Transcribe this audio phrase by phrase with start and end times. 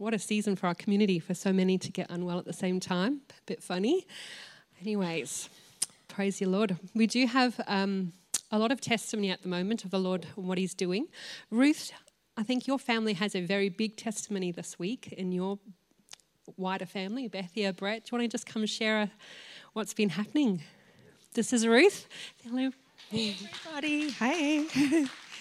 [0.00, 2.80] what a season for our community for so many to get unwell at the same
[2.80, 3.20] time.
[3.28, 4.06] A bit funny.
[4.80, 5.50] Anyways,
[6.08, 6.78] praise you, Lord.
[6.94, 8.14] We do have um,
[8.50, 11.08] a lot of testimony at the moment of the Lord and what He's doing.
[11.50, 11.92] Ruth,
[12.34, 15.58] I think your family has a very big testimony this week in your
[16.56, 17.28] wider family.
[17.28, 19.10] Bethia, Brett, do you want to just come share
[19.74, 20.62] what's been happening?
[21.34, 22.08] This is Ruth.
[22.42, 22.70] Hello,
[23.12, 24.10] everybody.
[24.12, 24.66] Hey.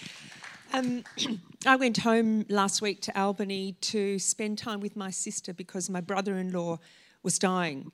[0.74, 1.06] um,
[1.66, 6.00] I went home last week to Albany to spend time with my sister because my
[6.00, 6.80] brother in law
[7.22, 7.92] was dying.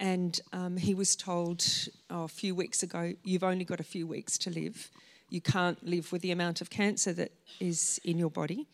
[0.00, 1.64] And um, he was told
[2.10, 4.90] oh, a few weeks ago, You've only got a few weeks to live.
[5.30, 8.66] You can't live with the amount of cancer that is in your body.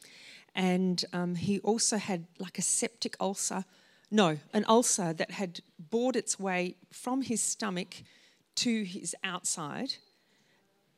[0.54, 3.66] And um, he also had like a septic ulcer.
[4.10, 7.94] No, an ulcer that had bored its way from his stomach
[8.54, 9.96] to his outside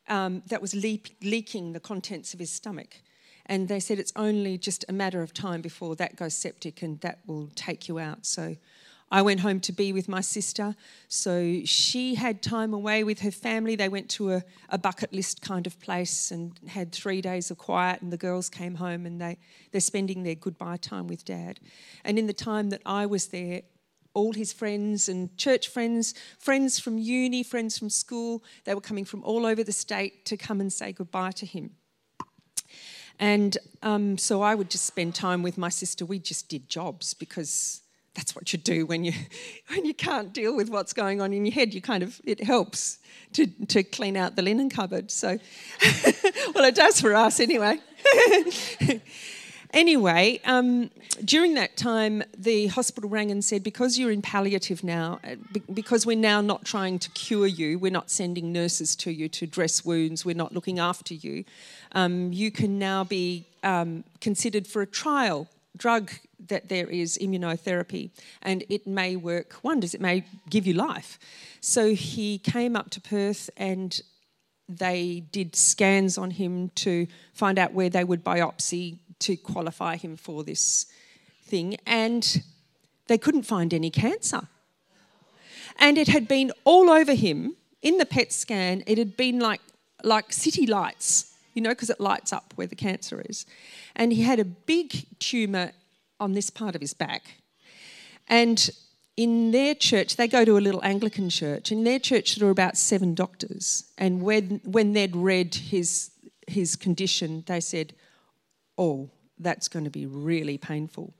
[0.07, 3.01] um, that was leaking the contents of his stomach.
[3.45, 6.99] And they said it's only just a matter of time before that goes septic and
[7.01, 8.25] that will take you out.
[8.25, 8.55] So
[9.13, 10.75] I went home to be with my sister.
[11.07, 13.75] So she had time away with her family.
[13.75, 17.59] They went to a, a, bucket list kind of place and had three days of
[17.59, 18.01] quiet.
[18.01, 19.37] And the girls came home and they,
[19.71, 21.59] they're spending their goodbye time with dad.
[22.03, 23.61] And in the time that I was there,
[24.15, 29.05] all his friends and church friends, friends from uni, friends from school, they were coming
[29.05, 31.71] from all over the state to come and say goodbye to him.
[33.23, 36.05] And um, so I would just spend time with my sister.
[36.05, 37.79] We just did jobs because
[38.15, 39.13] that's what you do when you
[39.69, 41.73] when you can't deal with what's going on in your head.
[41.73, 42.97] You kind of it helps
[43.31, 45.09] to to clean out the linen cupboard.
[45.09, 45.39] So,
[46.53, 47.79] well, it does for us anyway.
[49.73, 50.89] anyway, um,
[51.25, 55.35] during that time, the hospital rang and said, because you're in palliative now, uh,
[55.73, 59.47] because we're now not trying to cure you, we're not sending nurses to you to
[59.47, 61.43] dress wounds, we're not looking after you,
[61.93, 66.11] um, you can now be um, considered for a trial drug
[66.47, 71.17] that there is immunotherapy and it may work wonders, it may give you life.
[71.61, 73.99] So he came up to Perth and
[74.69, 80.15] they did scans on him to find out where they would biopsy to qualify him
[80.17, 80.85] for this
[81.43, 82.43] thing, and
[83.07, 84.47] they couldn't find any cancer.
[85.77, 89.59] And it had been all over him in the PET scan, it had been like,
[90.03, 93.45] like city lights, you know, because it lights up where the cancer is.
[93.95, 95.73] And he had a big tumour
[96.19, 97.41] on this part of his back.
[98.27, 98.69] And
[99.17, 101.71] in their church, they go to a little Anglican church.
[101.71, 103.83] In their church, there were about seven doctors.
[103.97, 106.11] And when, when they'd read his,
[106.47, 107.93] his condition, they said,
[108.77, 111.13] Oh, that's going to be really painful.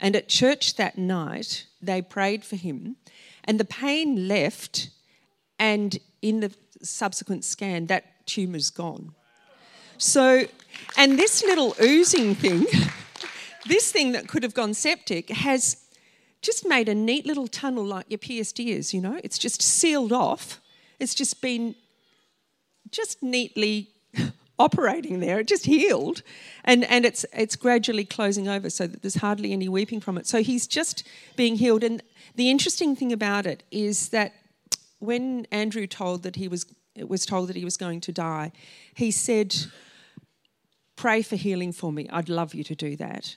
[0.00, 2.96] And at church that night, they prayed for him,
[3.44, 4.90] and the pain left,
[5.58, 6.52] and in the
[6.82, 9.14] subsequent scan, that tumour's gone.
[9.96, 10.44] So,
[10.96, 12.66] and this little oozing thing,
[13.66, 15.76] this thing that could have gone septic, has
[16.40, 19.18] just made a neat little tunnel like your pierced ears, you know?
[19.24, 20.60] It's just sealed off.
[21.00, 21.74] It's just been
[22.90, 23.88] just neatly
[24.58, 25.40] operating there.
[25.40, 26.22] It just healed,
[26.64, 30.26] and and it's it's gradually closing over so that there's hardly any weeping from it.
[30.26, 31.84] So he's just being healed.
[31.84, 32.02] And
[32.34, 34.32] the interesting thing about it is that
[34.98, 38.52] when Andrew told that he was was told that he was going to die,
[38.94, 39.54] he said,
[40.96, 42.08] "Pray for healing for me.
[42.10, 43.36] I'd love you to do that,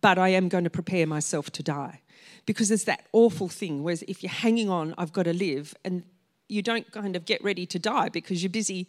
[0.00, 2.00] but I am going to prepare myself to die."
[2.46, 6.02] Because there's that awful thing where if you're hanging on, I've got to live, and
[6.48, 8.86] you don't kind of get ready to die because you're busy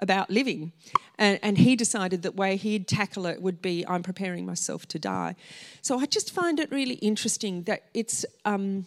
[0.00, 0.72] about living.
[1.18, 4.98] And, and, he decided that way he'd tackle it would be I'm preparing myself to
[4.98, 5.36] die.
[5.82, 8.86] So I just find it really interesting that it's um,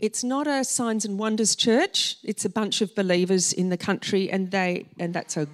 [0.00, 2.16] it's not a signs and wonders church.
[2.24, 5.46] It's a bunch of believers in the country, and they and that's a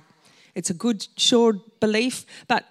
[0.54, 2.24] it's a good sure belief.
[2.48, 2.64] But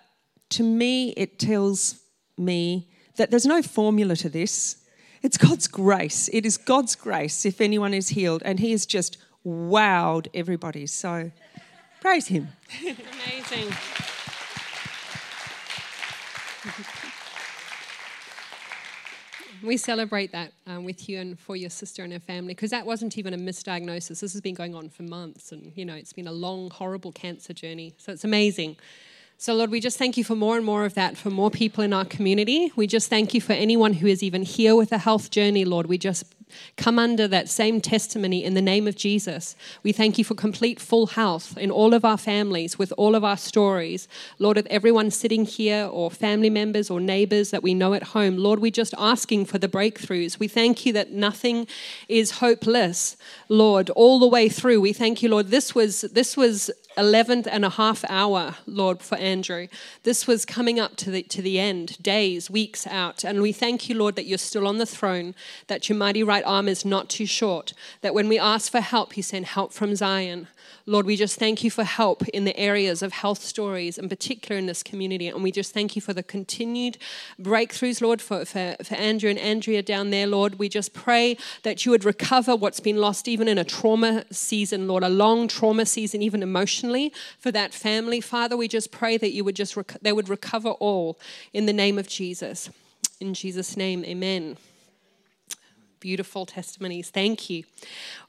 [0.52, 2.00] to me, it tells
[2.38, 2.88] me
[3.18, 4.78] that there's no formula to this.
[5.22, 6.30] It's God's grace.
[6.32, 10.88] It is God's grace if anyone is healed, and He has just wowed everybody.
[10.88, 11.32] So.
[12.06, 12.50] Praise Him.
[12.84, 13.74] Amazing.
[19.64, 22.86] we celebrate that um, with you and for your sister and her family because that
[22.86, 24.20] wasn't even a misdiagnosis.
[24.20, 27.12] This has been going on for months, and you know it's been a long, horrible
[27.12, 27.96] cancer journey.
[27.98, 28.76] So it's amazing.
[29.40, 31.84] So, Lord, we just thank you for more and more of that for more people
[31.84, 32.72] in our community.
[32.76, 35.88] We just thank you for anyone who is even here with a health journey, Lord.
[35.88, 36.35] We just
[36.78, 39.56] come under that same testimony in the name of Jesus.
[39.84, 43.24] We thank you for complete full health in all of our families, with all of
[43.24, 44.08] our stories.
[44.40, 48.38] Lord, of everyone sitting here, or family members or neighbors that we know at home,
[48.38, 50.40] Lord, we're just asking for the breakthroughs.
[50.40, 51.68] We thank you that nothing
[52.08, 53.18] is hopeless,
[53.50, 54.82] Lord, all the way through.
[54.82, 55.48] We thank you, Lord.
[55.48, 59.68] This was this was 11th and a half hour, Lord, for Andrew.
[60.04, 63.24] This was coming up to the, to the end, days, weeks out.
[63.24, 65.36] And we thank you, Lord, that you're still on the throne,
[65.68, 69.18] that your mighty right arm is not too short, that when we ask for help,
[69.18, 70.48] you send help from Zion.
[70.88, 74.60] Lord, we just thank you for help in the areas of health stories, in particular
[74.60, 75.28] in this community.
[75.28, 77.00] And we just thank you for the continued
[77.42, 80.60] breakthroughs, Lord, for, for, for Andrew and Andrea down there, Lord.
[80.60, 84.88] We just pray that you would recover what's been lost, even in a trauma season,
[84.88, 88.22] Lord, a long trauma season, even emotionally for that family.
[88.22, 91.18] Father, we just pray that you would just, rec- they would recover all
[91.52, 92.70] in the name of Jesus.
[93.20, 94.58] In Jesus' name, amen
[96.06, 97.10] beautiful testimonies.
[97.10, 97.64] Thank you.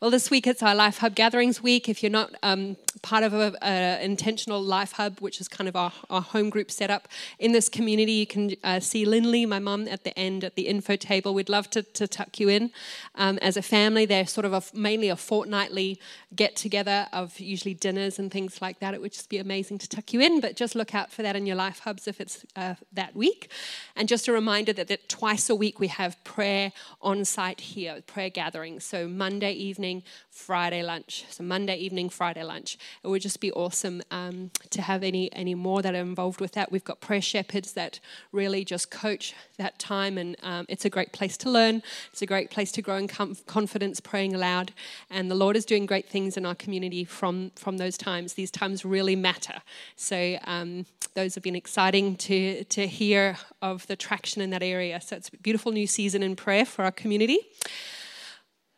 [0.00, 1.90] Well, this week it's our Life Hub Gatherings Week.
[1.90, 5.92] If you're not um, part of an intentional Life Hub, which is kind of our,
[6.08, 7.06] our home group setup
[7.38, 10.68] in this community, you can uh, see Lindley, my mum, at the end at the
[10.68, 11.34] info table.
[11.34, 12.70] We'd love to, to tuck you in.
[13.14, 16.00] Um, as a family, they're sort of a, mainly a fortnightly
[16.34, 18.94] get together of usually dinners and things like that.
[18.94, 21.36] It would just be amazing to tuck you in, but just look out for that
[21.36, 23.50] in your Life Hubs if it's uh, that week.
[23.94, 26.72] And just a reminder that, that twice a week we have prayer
[27.02, 28.84] on site here, prayer gatherings.
[28.84, 31.24] So Monday evening, Friday lunch.
[31.28, 32.78] So Monday evening, Friday lunch.
[33.04, 36.52] It would just be awesome um, to have any any more that are involved with
[36.52, 36.72] that.
[36.72, 38.00] We've got prayer shepherds that
[38.32, 41.82] really just coach that time, and um, it's a great place to learn.
[42.12, 44.72] It's a great place to grow in com- confidence, praying aloud.
[45.10, 48.34] And the Lord is doing great things in our community from from those times.
[48.34, 49.62] These times really matter.
[49.96, 50.86] So um,
[51.16, 55.00] those have been exciting to to hear of the traction in that area.
[55.00, 57.40] So it's a beautiful new season in prayer for our community.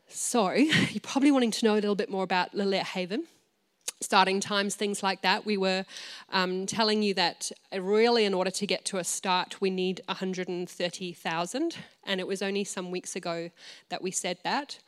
[0.08, 3.26] So, you're probably wanting to know a little bit more about Lilia Haven,
[4.00, 5.44] starting times, things like that.
[5.44, 5.84] We were
[6.30, 10.00] um, telling you that uh, really, in order to get to a start, we need
[10.06, 11.76] 130,000,
[12.06, 13.50] and it was only some weeks ago
[13.90, 14.78] that we said that.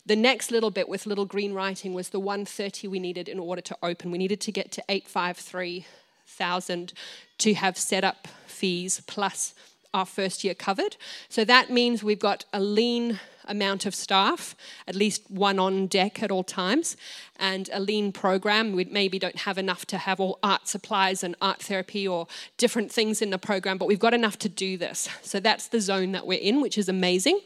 [0.07, 3.62] The next little bit with little green writing was the 130 we needed in order
[3.62, 4.11] to open.
[4.11, 6.93] We needed to get to 853,000
[7.38, 9.55] to have setup fees plus
[9.95, 10.97] our first year covered.
[11.31, 14.55] So that means we've got a lean amount of staff,
[14.87, 16.97] at least one on deck at all times,
[17.39, 18.73] and a lean program.
[18.73, 22.93] We maybe don't have enough to have all art supplies and art therapy or different
[22.93, 25.09] things in the program, but we've got enough to do this.
[25.23, 27.41] So that's the zone that we're in, which is amazing.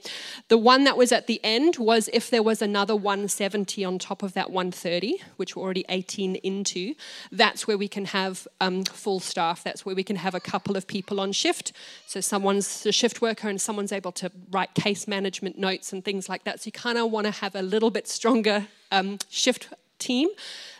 [0.48, 4.22] The one that was at the end was if there was another 170 on top
[4.22, 6.94] of that 130, which we're already 18 into,
[7.32, 9.64] that's where we can have um, full staff.
[9.64, 11.72] That's where we can have a couple of people on shift.
[12.06, 16.28] So someone's a shift worker and someone's able to write case management notes and things
[16.28, 16.60] like that.
[16.60, 19.68] So you kind of want to have a little bit stronger um, shift
[19.98, 20.28] team,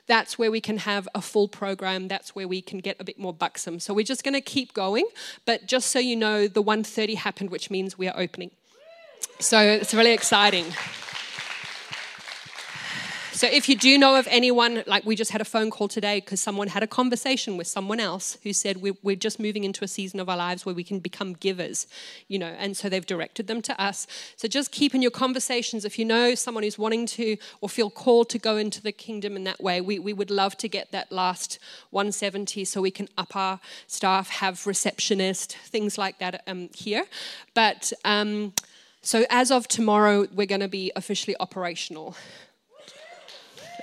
[0.09, 2.09] that's where we can have a full program.
[2.09, 3.79] That's where we can get a bit more buxom.
[3.79, 5.05] So we're just going to keep going.
[5.45, 8.51] But just so you know, the 130 happened, which means we are opening.
[9.39, 10.65] So it's really exciting.
[13.39, 16.19] So if you do know of anyone, like we just had a phone call today
[16.19, 19.85] because someone had a conversation with someone else who said we're, we're just moving into
[19.85, 21.87] a season of our lives where we can become givers,
[22.27, 24.09] you know, and so they've directed them to us.
[24.35, 27.91] So just keep in your conversations if you know someone who's wanting to or feel
[27.91, 29.81] called to go into the kingdom in that way.
[29.81, 34.31] We, we would love to get that last 170 so we can up our staff,
[34.31, 37.05] have receptionist, things like that um, here.
[37.55, 38.53] But um,
[39.01, 42.17] so as of tomorrow, we're going to be officially operational.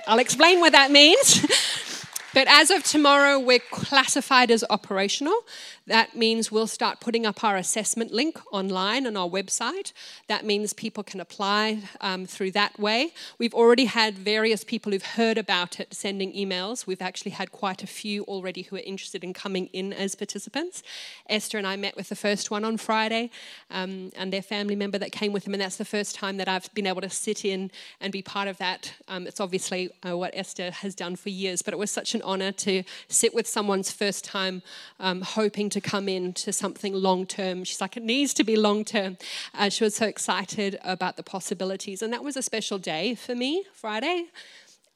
[0.06, 1.40] I'll explain what that means.
[2.34, 5.40] but as of tomorrow, we're classified as operational.
[5.86, 9.92] That means we'll start putting up our assessment link online on our website.
[10.26, 13.12] That means people can apply um, through that way.
[13.38, 16.88] We've already had various people who've heard about it sending emails.
[16.88, 20.82] We've actually had quite a few already who are interested in coming in as participants.
[21.28, 23.30] Esther and I met with the first one on Friday
[23.70, 26.48] um, and their family member that came with them, and that's the first time that
[26.48, 28.92] I've been able to sit in and be part of that.
[29.06, 32.22] Um, it's obviously uh, what Esther has done for years, but it was such an
[32.22, 34.62] honor to sit with someone's first time
[34.98, 37.62] um, hoping to to come into something long term.
[37.62, 39.18] She's like, it needs to be long term.
[39.54, 42.00] Uh, she was so excited about the possibilities.
[42.00, 44.26] And that was a special day for me, Friday.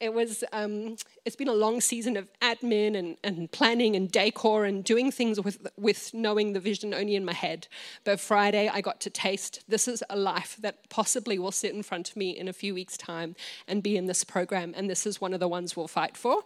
[0.01, 4.65] It was, um, it's been a long season of admin and, and planning and decor
[4.65, 7.67] and doing things with, with knowing the vision only in my head.
[8.03, 11.83] But Friday, I got to taste this is a life that possibly will sit in
[11.83, 13.35] front of me in a few weeks' time
[13.67, 14.73] and be in this program.
[14.75, 16.41] And this is one of the ones we'll fight for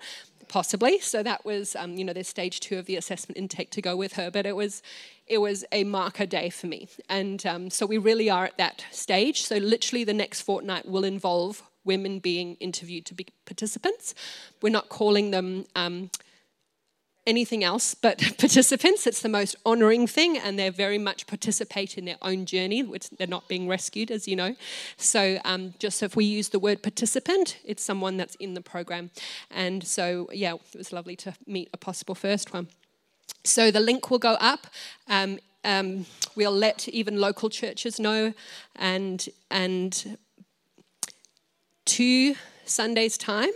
[0.48, 1.00] possibly.
[1.00, 3.96] So that was, um, you know, there's stage two of the assessment intake to go
[3.96, 4.30] with her.
[4.30, 4.84] But it was,
[5.28, 8.86] it was a marker day for me, and um, so we really are at that
[8.92, 9.42] stage.
[9.42, 14.14] So literally, the next fortnight will involve women being interviewed to be participants.
[14.62, 15.66] We're not calling them.
[15.76, 16.10] Um,
[17.26, 19.08] anything else but participants.
[19.08, 23.10] It's the most honoring thing, and they very much participate in their own journey, which
[23.12, 24.56] they're not being rescued, as you know.
[24.98, 29.12] So, um, just if we use the word participant, it's someone that's in the program.
[29.50, 32.68] And so, yeah, it was lovely to meet a possible first one.
[33.44, 34.68] So, the link will go up.
[35.08, 38.34] Um, um, we'll let even local churches know,
[38.76, 40.18] and and
[41.86, 43.52] two Sundays' time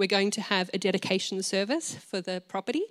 [0.00, 2.84] we're going to have a dedication service for the property.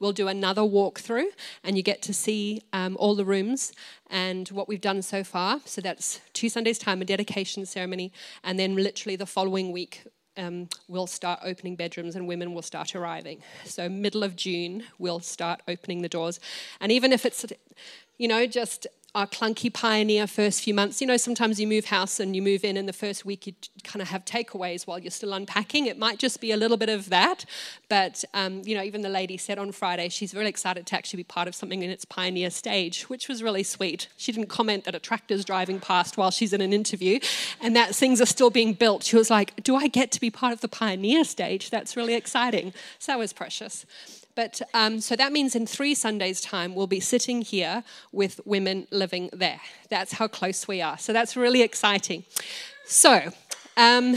[0.00, 1.28] We'll do another walkthrough,
[1.62, 3.72] and you get to see um, all the rooms
[4.10, 5.60] and what we've done so far.
[5.64, 10.02] So that's two Sundays' time, a dedication ceremony, and then literally the following week,
[10.36, 13.42] um, we'll start opening bedrooms and women will start arriving.
[13.64, 16.40] So, middle of June, we'll start opening the doors.
[16.80, 17.46] And even if it's,
[18.18, 21.00] you know, just our clunky pioneer first few months.
[21.00, 23.54] You know, sometimes you move house and you move in, and the first week you
[23.82, 25.86] kind of have takeaways while you're still unpacking.
[25.86, 27.46] It might just be a little bit of that.
[27.88, 31.16] But, um, you know, even the lady said on Friday she's really excited to actually
[31.16, 34.08] be part of something in its pioneer stage, which was really sweet.
[34.18, 37.18] She didn't comment that a tractor's driving past while she's in an interview
[37.62, 39.02] and that things are still being built.
[39.02, 41.70] She was like, Do I get to be part of the pioneer stage?
[41.70, 42.74] That's really exciting.
[42.98, 43.86] So that was precious.
[44.36, 48.86] But um, so that means in three Sundays' time, we'll be sitting here with women
[48.92, 49.60] living there.
[49.88, 50.98] That's how close we are.
[50.98, 52.24] So that's really exciting.
[52.84, 53.32] So,
[53.76, 54.16] um,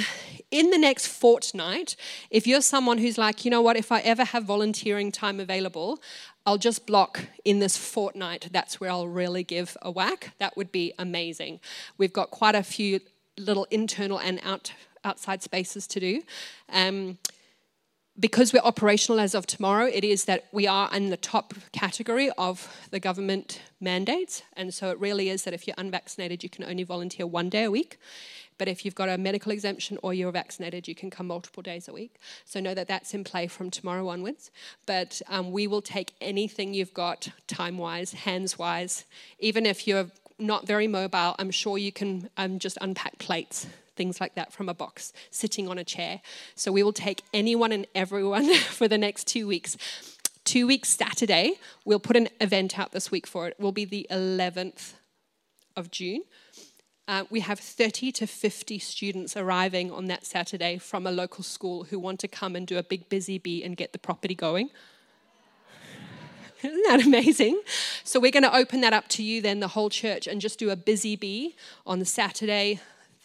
[0.52, 1.96] in the next fortnight,
[2.30, 6.02] if you're someone who's like, you know what, if I ever have volunteering time available,
[6.46, 8.50] I'll just block in this fortnight.
[8.52, 10.34] That's where I'll really give a whack.
[10.40, 11.60] That would be amazing.
[11.98, 13.00] We've got quite a few
[13.38, 14.74] little internal and out,
[15.04, 16.24] outside spaces to do.
[16.70, 17.20] Um,
[18.20, 22.30] because we're operational as of tomorrow, it is that we are in the top category
[22.38, 24.44] of the government mandates.
[24.54, 27.64] And so it really is that if you're unvaccinated, you can only volunteer one day
[27.64, 27.98] a week.
[28.58, 31.88] But if you've got a medical exemption or you're vaccinated, you can come multiple days
[31.88, 32.16] a week.
[32.44, 34.52] So know that that's in play from tomorrow onwards.
[34.86, 39.06] But um, we will take anything you've got time wise, hands wise.
[39.40, 43.66] Even if you're not very mobile, I'm sure you can um, just unpack plates
[44.00, 46.22] things like that from a box, sitting on a chair.
[46.56, 49.76] So we will take anyone and everyone for the next two weeks.
[50.46, 53.56] Two weeks Saturday, we'll put an event out this week for it.
[53.60, 54.94] it will be the 11th
[55.76, 56.24] of June.
[57.10, 61.84] Uh, we have 30 to 50 students arriving on that Saturday from a local school
[61.84, 64.70] who want to come and do a big busy bee and get the property going.
[66.64, 67.62] Isn't that amazing?
[68.06, 70.58] So, we're going to open that up to you, then, the whole church, and just
[70.58, 72.80] do a busy bee on Saturday,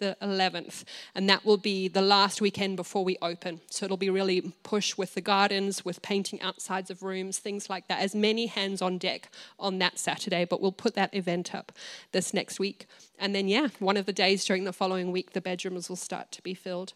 [0.05, 0.85] the 11th,
[1.15, 3.61] and that will be the last weekend before we open.
[3.71, 7.89] So it'll be really push with the gardens, with painting outsides of rooms, things like
[7.89, 8.01] that.
[8.01, 11.73] As many hands on deck on that Saturday, but we'll put that event up
[12.13, 12.87] this next week.
[13.19, 16.31] And then, yeah, one of the days during the following week, the bedrooms will start
[16.33, 16.93] to be filled.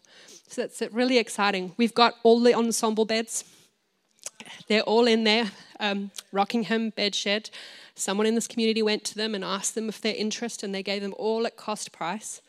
[0.47, 1.73] So that's really exciting.
[1.77, 3.43] We've got all the ensemble beds.
[4.67, 5.51] They're all in there.
[5.79, 7.49] Um, Rockingham bed shed.
[7.95, 10.83] Someone in this community went to them and asked them if they're interested, and they
[10.83, 12.41] gave them all at cost price.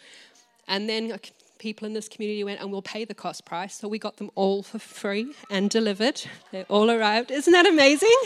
[0.70, 1.18] And then
[1.58, 3.74] people in this community went, and we'll pay the cost price.
[3.74, 6.22] So we got them all for free and delivered.
[6.52, 7.32] They all arrived.
[7.32, 8.16] Isn't that amazing?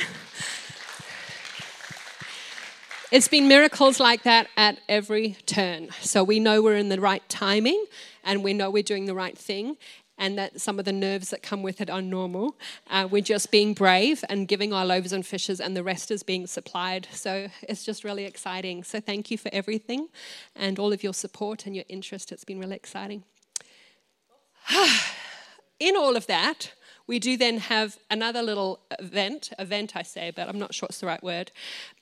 [3.10, 5.88] It's been miracles like that at every turn.
[6.00, 7.84] So we know we're in the right timing
[8.24, 9.76] and we know we're doing the right thing
[10.18, 12.56] and that some of the nerves that come with it are normal.
[12.88, 16.22] Uh, we're just being brave and giving our loaves and fishes, and the rest is
[16.22, 17.08] being supplied.
[17.12, 18.84] So it's just really exciting.
[18.84, 20.08] So thank you for everything
[20.54, 22.32] and all of your support and your interest.
[22.32, 23.24] It's been really exciting.
[25.80, 26.72] in all of that,
[27.06, 31.00] we do then have another little event, event I say, but I'm not sure it's
[31.00, 31.52] the right word.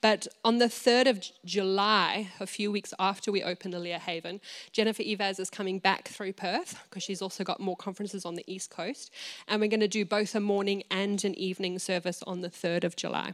[0.01, 4.39] But on the 3rd of July, a few weeks after we opened Lilia Haven,
[4.71, 8.45] Jennifer Eivaz is coming back through Perth because she's also got more conferences on the
[8.47, 9.11] East Coast.
[9.47, 12.85] And we're going to do both a morning and an evening service on the 3rd
[12.85, 13.33] of July.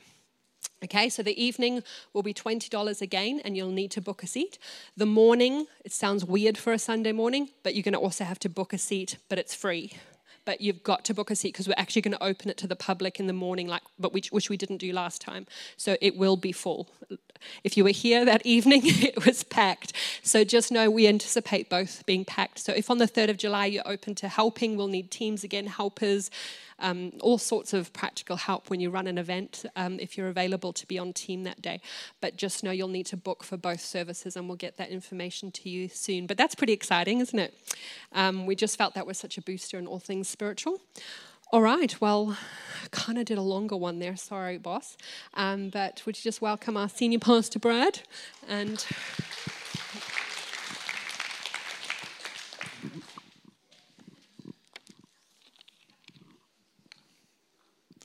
[0.83, 1.83] Okay, so the evening
[2.13, 4.57] will be $20 again, and you'll need to book a seat.
[4.95, 8.39] The morning, it sounds weird for a Sunday morning, but you're going to also have
[8.39, 9.93] to book a seat, but it's free
[10.49, 12.65] but you've got to book a seat because we're actually going to open it to
[12.65, 15.45] the public in the morning, like but which, which we didn't do last time.
[15.77, 16.87] So it will be full.
[17.63, 19.93] If you were here that evening, it was packed.
[20.23, 22.59] So just know we anticipate both being packed.
[22.59, 25.67] So if on the 3rd of July you're open to helping, we'll need teams again,
[25.67, 26.29] helpers
[26.81, 30.73] um, all sorts of practical help when you run an event um, if you're available
[30.73, 31.81] to be on team that day.
[32.21, 35.51] But just know you'll need to book for both services, and we'll get that information
[35.51, 36.27] to you soon.
[36.27, 37.53] But that's pretty exciting, isn't it?
[38.13, 40.79] Um, we just felt that was such a booster in all things spiritual.
[41.51, 42.37] All right, well,
[42.91, 44.15] kind of did a longer one there.
[44.15, 44.95] Sorry, boss.
[45.33, 48.01] Um, but would you just welcome our senior pastor, Brad?
[48.47, 48.85] And.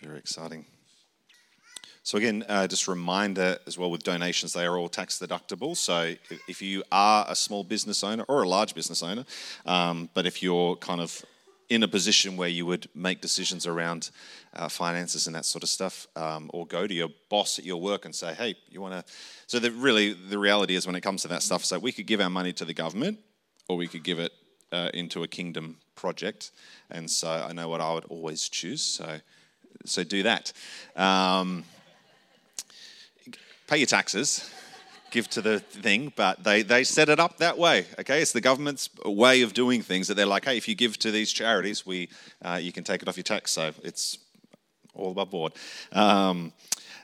[0.01, 0.65] Very exciting.
[2.03, 5.77] So again, uh, just a reminder as well with donations, they are all tax deductible.
[5.77, 6.15] So
[6.49, 9.27] if you are a small business owner or a large business owner,
[9.67, 11.23] um, but if you're kind of
[11.75, 14.11] in a position where you would make decisions around
[14.55, 17.81] uh, finances and that sort of stuff, um, or go to your boss at your
[17.81, 19.13] work and say, "Hey, you want to?"
[19.47, 22.07] So the, really, the reality is when it comes to that stuff, so we could
[22.07, 23.19] give our money to the government,
[23.69, 24.33] or we could give it
[24.73, 26.53] uh, into a kingdom project.
[26.91, 28.83] And so I know what I would always choose.
[28.83, 29.21] So
[29.85, 30.53] so do that.
[30.97, 31.65] Um,
[33.67, 34.51] pay your taxes,
[35.15, 37.87] give to the thing, but they, they set it up that way.
[38.01, 40.99] Okay, it's the government's way of doing things that they're like, hey, if you give
[40.99, 42.09] to these charities, we
[42.43, 43.53] uh, you can take it off your tax.
[43.53, 44.19] So it's
[44.95, 45.53] all above board.
[45.93, 46.53] Um,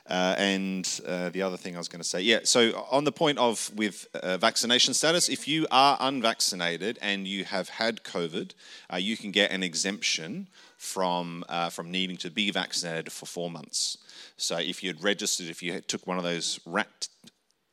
[0.09, 3.13] uh, and uh, the other thing I was going to say, yeah, so on the
[3.13, 8.51] point of with uh, vaccination status, if you are unvaccinated and you have had COVID,
[8.91, 10.47] uh, you can get an exemption
[10.77, 13.97] from, uh, from needing to be vaccinated for four months.
[14.35, 17.07] So if you had registered, if you took one of those rat,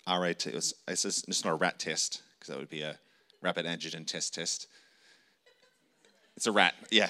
[0.08, 2.98] RAT, it's, not a rat test, because that would be a
[3.42, 4.66] rapid antigen test test.
[6.36, 7.08] It's a rat, yeah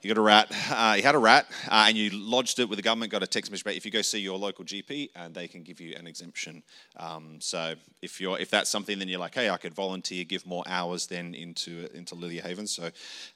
[0.00, 2.76] you got a rat, uh, you had a rat, uh, and you lodged it with
[2.76, 3.76] the government, got a text message back.
[3.76, 6.62] If you go see your local GP, and they can give you an exemption.
[6.96, 10.44] Um, so if you're if that's something, then you're like, hey, I could volunteer, give
[10.46, 12.66] more hours then into into Lilia Haven.
[12.66, 12.90] So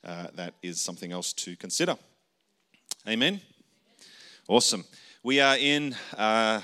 [0.04, 1.96] uh, that is something else to consider.
[3.08, 3.40] Amen.
[4.48, 4.84] Awesome.
[5.22, 6.60] We are in uh,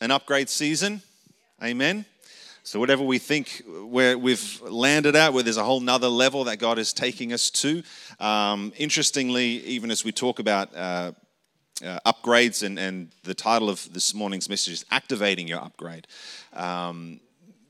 [0.00, 1.02] an upgrade season.
[1.62, 2.04] Amen.
[2.64, 6.56] So, whatever we think where we've landed at, where there's a whole nother level that
[6.56, 7.84] God is taking us to.
[8.18, 11.12] Um, interestingly, even as we talk about uh,
[11.84, 16.08] uh, upgrades, and, and the title of this morning's message is Activating Your Upgrade.
[16.52, 17.20] Um,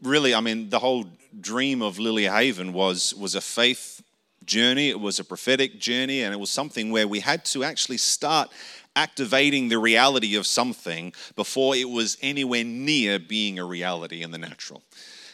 [0.03, 1.05] really, I mean, the whole
[1.39, 4.03] dream of Lily Haven was, was a faith
[4.47, 7.99] journey, it was a prophetic journey, and it was something where we had to actually
[7.99, 8.51] start
[8.97, 14.39] activating the reality of something before it was anywhere near being a reality in the
[14.39, 14.83] natural.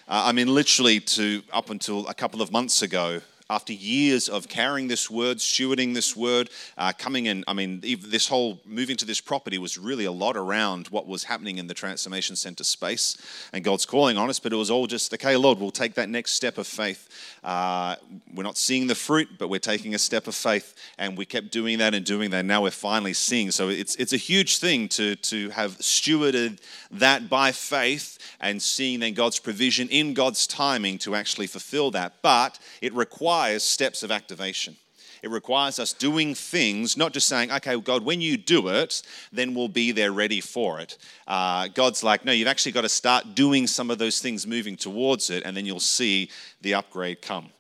[0.09, 4.47] Uh, I mean, literally, to up until a couple of months ago, after years of
[4.47, 9.07] carrying this word, stewarding this word, uh, coming in, I mean, this whole moving to
[9.07, 13.17] this property was really a lot around what was happening in the Transformation Center space
[13.55, 16.11] and God's calling on us, but it was all just, okay, Lord, we'll take that
[16.11, 17.09] next step of faith.
[17.43, 17.97] Uh,
[18.35, 21.51] we're not seeing the fruit, but we're taking a step of faith, and we kept
[21.51, 22.41] doing that and doing that.
[22.41, 23.51] And now we're finally seeing.
[23.51, 26.59] So it's, it's a huge thing to, to have stewarded
[26.91, 32.21] that by faith and seeing then God's provision in God's timing to actually fulfill that.
[32.21, 34.77] But it requires steps of activation.
[35.23, 39.55] It requires us doing things, not just saying, okay, God, when you do it, then
[39.55, 40.97] we'll be there ready for it.
[41.27, 44.77] Uh, God's like, no, you've actually got to start doing some of those things, moving
[44.77, 47.51] towards it, and then you'll see the upgrade come.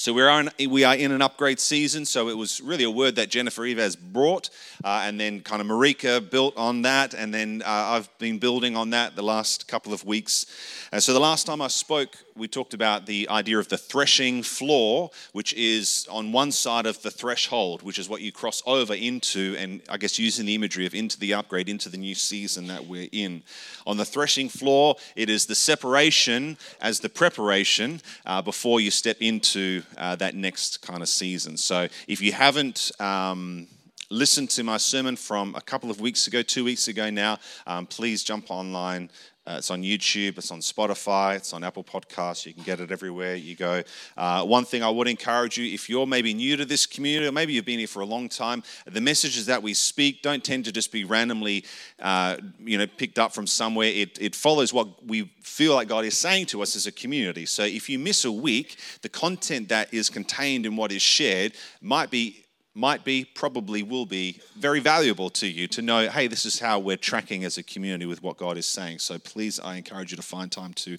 [0.00, 2.04] So we are, in, we are in an upgrade season.
[2.04, 4.48] So it was really a word that Jennifer Eivaz brought,
[4.84, 8.76] uh, and then kind of Marika built on that, and then uh, I've been building
[8.76, 10.46] on that the last couple of weeks.
[10.92, 14.44] And so the last time I spoke, we talked about the idea of the threshing
[14.44, 18.94] floor, which is on one side of the threshold, which is what you cross over
[18.94, 22.68] into, and I guess using the imagery of into the upgrade, into the new season
[22.68, 23.42] that we're in.
[23.84, 29.16] On the threshing floor, it is the separation as the preparation uh, before you step
[29.18, 31.56] into uh, that next kind of season.
[31.56, 33.68] So if you haven't, um,
[34.10, 37.86] listened to my sermon from a couple of weeks ago, two weeks ago now, um,
[37.86, 39.10] please jump online,
[39.48, 42.44] uh, it's on YouTube, it's on Spotify, it's on Apple Podcasts.
[42.44, 43.82] You can get it everywhere you go.
[44.16, 47.32] Uh, one thing I would encourage you, if you're maybe new to this community, or
[47.32, 50.66] maybe you've been here for a long time, the messages that we speak don't tend
[50.66, 51.64] to just be randomly,
[51.98, 53.88] uh, you know, picked up from somewhere.
[53.88, 57.46] It, it follows what we feel like God is saying to us as a community.
[57.46, 61.54] So if you miss a week, the content that is contained in what is shared
[61.80, 62.44] might be
[62.78, 66.78] might be, probably will be very valuable to you to know, hey, this is how
[66.78, 69.00] we're tracking as a community with what God is saying.
[69.00, 70.96] So please, I encourage you to find time to,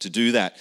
[0.00, 0.58] to do that.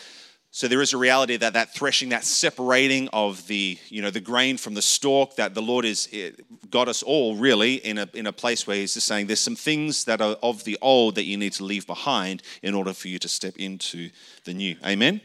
[0.52, 4.22] So there is a reality that that threshing, that separating of the, you know, the
[4.22, 6.30] grain from the stalk, that the Lord is eh,
[6.70, 9.56] got us all really in a, in a place where He's just saying there's some
[9.56, 13.08] things that are of the old that you need to leave behind in order for
[13.08, 14.12] you to step into
[14.44, 14.76] the new.
[14.86, 15.22] Amen?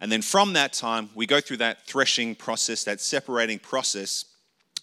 [0.00, 4.26] And then from that time, we go through that threshing process, that separating process.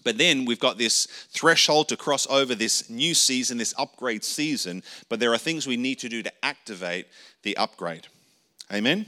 [0.03, 4.83] But then we've got this threshold to cross over this new season, this upgrade season.
[5.09, 7.07] But there are things we need to do to activate
[7.43, 8.07] the upgrade.
[8.71, 9.05] Amen?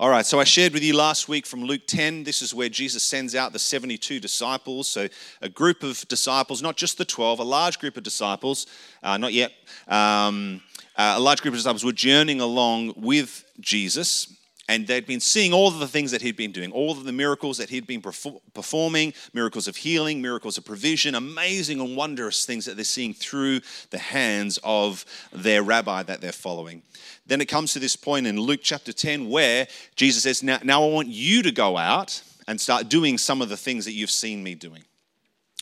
[0.00, 2.24] All right, so I shared with you last week from Luke 10.
[2.24, 4.90] This is where Jesus sends out the 72 disciples.
[4.90, 5.06] So,
[5.40, 8.66] a group of disciples, not just the 12, a large group of disciples,
[9.04, 9.52] uh, not yet,
[9.86, 10.60] um,
[10.96, 14.36] uh, a large group of disciples were journeying along with Jesus
[14.68, 17.12] and they'd been seeing all of the things that he'd been doing, all of the
[17.12, 22.64] miracles that he'd been performing, miracles of healing, miracles of provision, amazing and wondrous things
[22.64, 26.82] that they're seeing through the hands of their rabbi that they're following.
[27.26, 30.82] Then it comes to this point in Luke chapter 10 where Jesus says, Now, now
[30.82, 34.10] I want you to go out and start doing some of the things that you've
[34.10, 34.84] seen me doing.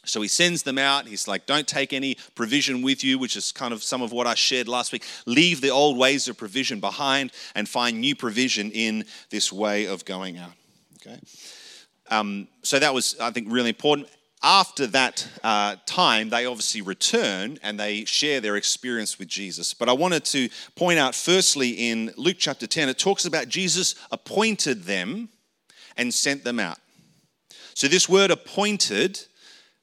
[0.05, 1.07] So he sends them out.
[1.07, 4.27] He's like, don't take any provision with you, which is kind of some of what
[4.27, 5.05] I shared last week.
[5.27, 10.05] Leave the old ways of provision behind and find new provision in this way of
[10.05, 10.53] going out.
[10.97, 11.21] Okay?
[12.11, 14.09] Um, so that was, I think, really important.
[14.43, 19.73] After that uh, time, they obviously return and they share their experience with Jesus.
[19.73, 23.95] But I wanted to point out, firstly, in Luke chapter 10, it talks about Jesus
[24.11, 25.29] appointed them
[25.97, 26.79] and sent them out.
[27.75, 29.21] So this word appointed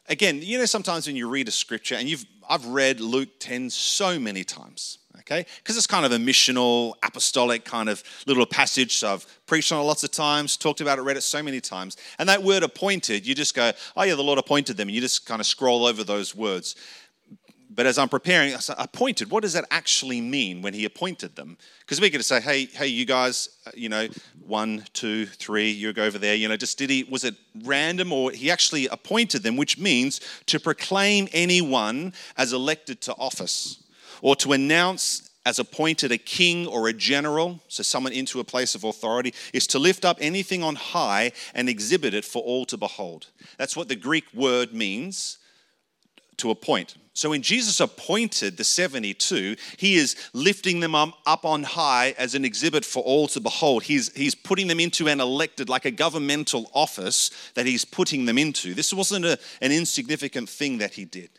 [0.09, 3.69] again, you know, sometimes when you read a scripture, and you've I've read Luke 10
[3.69, 5.45] so many times, okay?
[5.57, 8.97] Because it's kind of a missional, apostolic kind of little passage.
[8.97, 11.61] So I've preached on it lots of times, talked about it, read it so many
[11.61, 11.95] times.
[12.17, 14.87] And that word appointed, you just go, oh yeah, the Lord appointed them.
[14.87, 16.75] And you just kind of scroll over those words.
[17.79, 21.37] But as I'm preparing, I said, appointed, what does that actually mean when he appointed
[21.37, 21.57] them?
[21.79, 24.09] Because we to say, hey, hey, you guys, uh, you know,
[24.45, 28.11] one, two, three, you go over there, you know, just did he, was it random
[28.11, 33.81] or he actually appointed them, which means to proclaim anyone as elected to office
[34.21, 38.75] or to announce as appointed a king or a general, so someone into a place
[38.75, 42.75] of authority, is to lift up anything on high and exhibit it for all to
[42.75, 43.27] behold.
[43.57, 45.37] That's what the Greek word means
[46.35, 46.97] to appoint.
[47.19, 52.45] So when Jesus appointed the 72, he is lifting them up on high as an
[52.45, 53.83] exhibit for all to behold.
[53.83, 58.37] He's, he's putting them into an elected, like a governmental office that he's putting them
[58.37, 58.73] into.
[58.73, 61.29] This wasn't a, an insignificant thing that he did.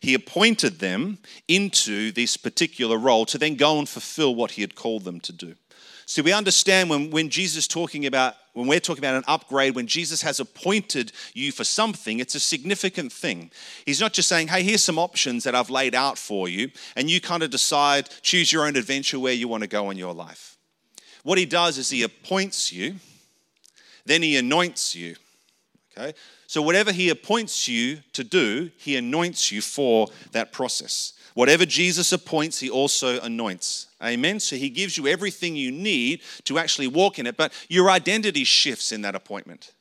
[0.00, 4.74] He appointed them into this particular role to then go and fulfill what he had
[4.74, 5.54] called them to do.
[6.10, 9.86] So we understand when, when Jesus talking about, when we're talking about an upgrade, when
[9.86, 13.52] Jesus has appointed you for something, it's a significant thing.
[13.86, 17.08] He's not just saying, hey, here's some options that I've laid out for you, and
[17.08, 20.12] you kind of decide, choose your own adventure where you want to go in your
[20.12, 20.58] life.
[21.22, 22.96] What he does is he appoints you,
[24.04, 25.14] then he anoints you.
[25.96, 26.12] Okay?
[26.48, 31.12] So whatever he appoints you to do, he anoints you for that process.
[31.34, 33.86] Whatever Jesus appoints, he also anoints.
[34.02, 34.40] Amen.
[34.40, 38.44] So he gives you everything you need to actually walk in it, but your identity
[38.44, 39.72] shifts in that appointment.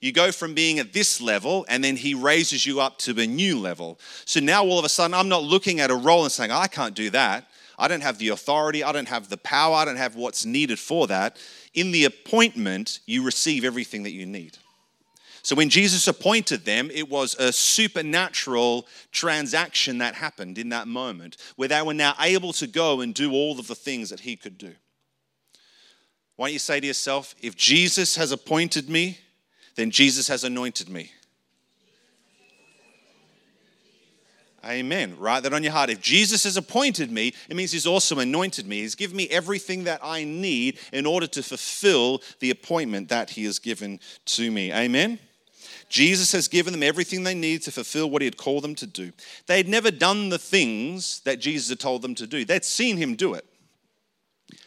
[0.00, 3.26] You go from being at this level, and then he raises you up to a
[3.26, 3.98] new level.
[4.26, 6.66] So now all of a sudden, I'm not looking at a role and saying, I
[6.66, 7.48] can't do that.
[7.78, 10.78] I don't have the authority, I don't have the power, I don't have what's needed
[10.78, 11.38] for that.
[11.72, 14.58] In the appointment, you receive everything that you need.
[15.44, 21.36] So when Jesus appointed them, it was a supernatural transaction that happened in that moment
[21.56, 24.36] where they were now able to go and do all of the things that he
[24.36, 24.72] could do.
[26.36, 29.18] Why don't you say to yourself, if Jesus has appointed me,
[29.76, 31.12] then Jesus has anointed me.
[34.64, 35.14] Amen.
[35.18, 35.90] Write that on your heart.
[35.90, 38.80] If Jesus has appointed me, it means he's also anointed me.
[38.80, 43.44] He's given me everything that I need in order to fulfill the appointment that he
[43.44, 44.72] has given to me.
[44.72, 45.18] Amen.
[45.94, 48.86] Jesus has given them everything they need to fulfill what he had called them to
[48.86, 49.12] do.
[49.46, 52.96] They had never done the things that Jesus had told them to do, they'd seen
[52.96, 53.46] him do it.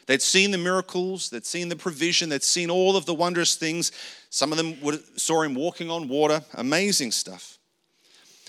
[0.05, 3.91] They'd seen the miracles, they'd seen the provision, they'd seen all of the wondrous things.
[4.29, 4.77] Some of them
[5.17, 7.57] saw him walking on water, amazing stuff.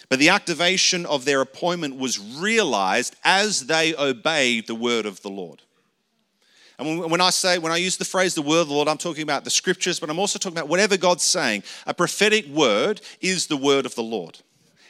[0.08, 5.30] But the activation of their appointment was realized as they obeyed the word of the
[5.30, 5.62] Lord.
[6.78, 8.98] And when I say, when I use the phrase the word of the Lord, I'm
[8.98, 11.64] talking about the scriptures, but I'm also talking about whatever God's saying.
[11.86, 14.38] A prophetic word is the word of the Lord.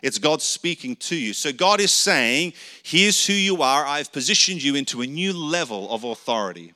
[0.02, 1.32] It's God speaking to you.
[1.32, 3.86] So God is saying, Here's who you are.
[3.86, 6.74] I've positioned you into a new level of authority,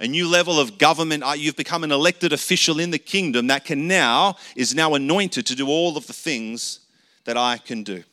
[0.00, 1.24] a new level of government.
[1.24, 5.46] Uh, you've become an elected official in the kingdom that can now, is now anointed
[5.46, 6.80] to do all of the things
[7.24, 8.04] that I can do.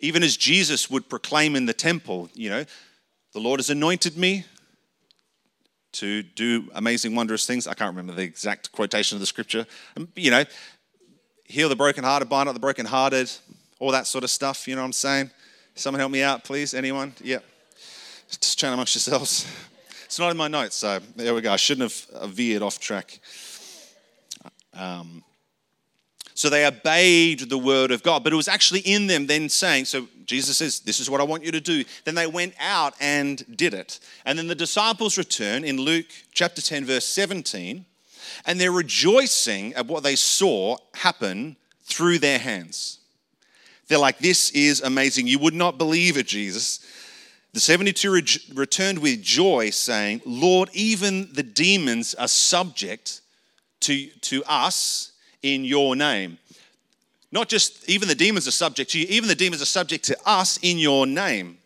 [0.00, 2.64] Even as Jesus would proclaim in the temple, you know,
[3.34, 4.46] the Lord has anointed me
[5.92, 7.66] to do amazing, wondrous things.
[7.66, 9.66] I can't remember the exact quotation of the scripture.
[10.16, 10.44] You know,
[11.44, 13.30] heal the brokenhearted, bind up the brokenhearted,
[13.78, 14.66] all that sort of stuff.
[14.66, 15.30] You know what I'm saying?
[15.74, 16.74] Someone help me out, please.
[16.74, 17.14] Anyone?
[17.22, 17.38] Yeah.
[18.28, 19.46] Just chat amongst yourselves.
[20.04, 21.50] It's not in my notes, so there we go.
[21.50, 23.18] I shouldn't have veered off track.
[24.74, 25.24] Um,
[26.34, 29.84] so they obeyed the word of God, but it was actually in them then saying,
[29.84, 31.84] So Jesus says, This is what I want you to do.
[32.04, 34.00] Then they went out and did it.
[34.24, 37.84] And then the disciples return in Luke chapter 10, verse 17,
[38.46, 42.98] and they're rejoicing at what they saw happen through their hands.
[43.88, 45.26] They're like, This is amazing.
[45.26, 46.80] You would not believe it, Jesus.
[47.52, 53.20] The 72 re- returned with joy, saying, Lord, even the demons are subject
[53.80, 55.11] to, to us
[55.42, 56.38] in your name.
[57.30, 60.18] Not just even the demons are subject to you, even the demons are subject to
[60.26, 61.58] us in your name.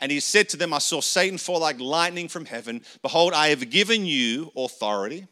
[0.00, 2.82] And he said to them, I saw Satan fall like lightning from heaven.
[3.02, 5.26] Behold, I have given you authority.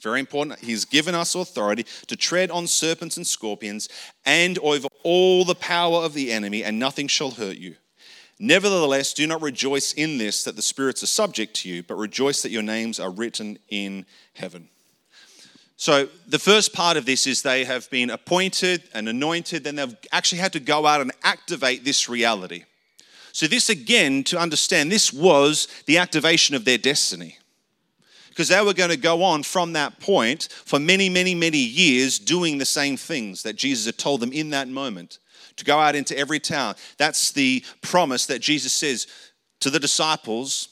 [0.00, 0.58] Very important.
[0.58, 3.88] He's given us authority to tread on serpents and scorpions
[4.26, 7.76] and over all the power of the enemy, and nothing shall hurt you.
[8.40, 12.42] Nevertheless, do not rejoice in this that the spirits are subject to you, but rejoice
[12.42, 14.68] that your names are written in heaven.
[15.82, 19.96] So, the first part of this is they have been appointed and anointed, then they've
[20.12, 22.66] actually had to go out and activate this reality.
[23.32, 27.36] So, this again, to understand, this was the activation of their destiny.
[28.28, 32.20] Because they were going to go on from that point for many, many, many years
[32.20, 35.18] doing the same things that Jesus had told them in that moment
[35.56, 36.76] to go out into every town.
[36.96, 39.08] That's the promise that Jesus says
[39.58, 40.68] to the disciples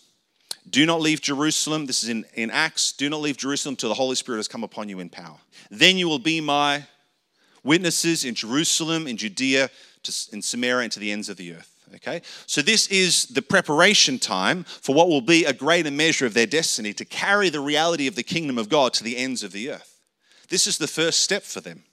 [0.68, 1.86] do not leave Jerusalem.
[1.86, 2.92] This is in, in Acts.
[2.92, 5.38] Do not leave Jerusalem till the Holy Spirit has come upon you in power.
[5.70, 6.84] Then you will be my
[7.64, 9.70] witnesses in Jerusalem, in Judea,
[10.32, 11.70] in Samaria, and to the ends of the earth.
[11.96, 12.22] Okay?
[12.46, 16.46] So, this is the preparation time for what will be a greater measure of their
[16.46, 19.70] destiny to carry the reality of the kingdom of God to the ends of the
[19.70, 20.00] earth.
[20.48, 21.84] This is the first step for them,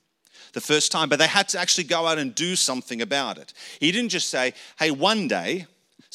[0.53, 3.53] the first time, but they had to actually go out and do something about it.
[3.80, 5.67] He didn't just say, hey, one day,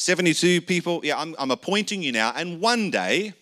[0.03, 3.35] 72 people, yeah, I'm, I'm appointing you now, and one day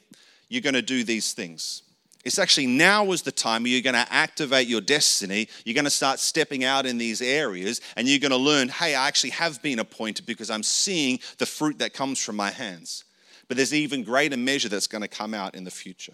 [0.48, 1.82] you're going to do these things.
[2.22, 5.48] It's actually now is the time you're going to activate your destiny.
[5.64, 8.94] You're going to start stepping out in these areas and you're going to learn, hey,
[8.94, 13.04] I actually have been appointed because I'm seeing the fruit that comes from my hands.
[13.48, 16.12] But there's even greater measure that's going to come out in the future.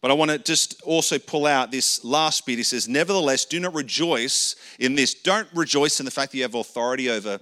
[0.00, 2.56] But I want to just also pull out this last bit.
[2.56, 5.12] He says, Nevertheless, do not rejoice in this.
[5.12, 7.40] Don't rejoice in the fact that you have authority over,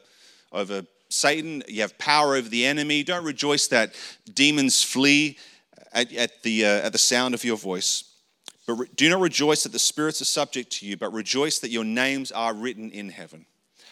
[0.52, 3.02] over Satan, you have power over the enemy.
[3.02, 3.94] Don't rejoice that
[4.32, 5.36] demons flee
[5.92, 8.04] at, at the, uh, at the sound of your voice.
[8.66, 11.70] But re- do not rejoice that the spirits are subject to you, but rejoice that
[11.70, 13.44] your names are written in heaven.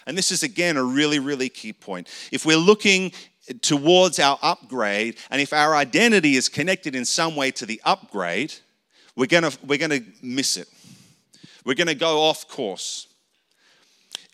[0.07, 2.09] And this is, again, a really, really key point.
[2.33, 3.13] If we're looking
[3.61, 8.55] towards our upgrade, and if our identity is connected in some way to the upgrade,
[9.17, 10.69] we're going to we're to miss it.
[11.65, 13.08] We're going to go off course.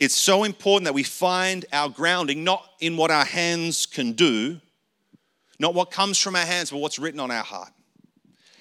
[0.00, 4.60] It's so important that we find our grounding not in what our hands can do,
[5.58, 7.70] not what comes from our hands, but what's written on our heart.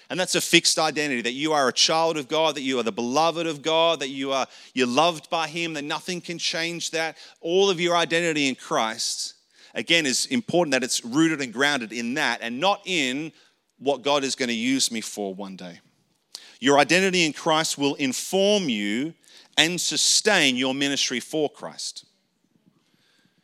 [0.10, 2.84] And that's a fixed identity that you are a child of God, that you are
[2.84, 6.92] the beloved of God, that you are you're loved by him, that nothing can change
[6.92, 7.18] that.
[7.42, 9.34] All of your identity in Christ
[9.74, 13.32] again is important that it's rooted and grounded in that and not in
[13.80, 15.80] what God is going to use me for one day.
[16.64, 19.14] Your identity in Christ will inform you
[19.58, 22.06] and sustain your ministry for Christ.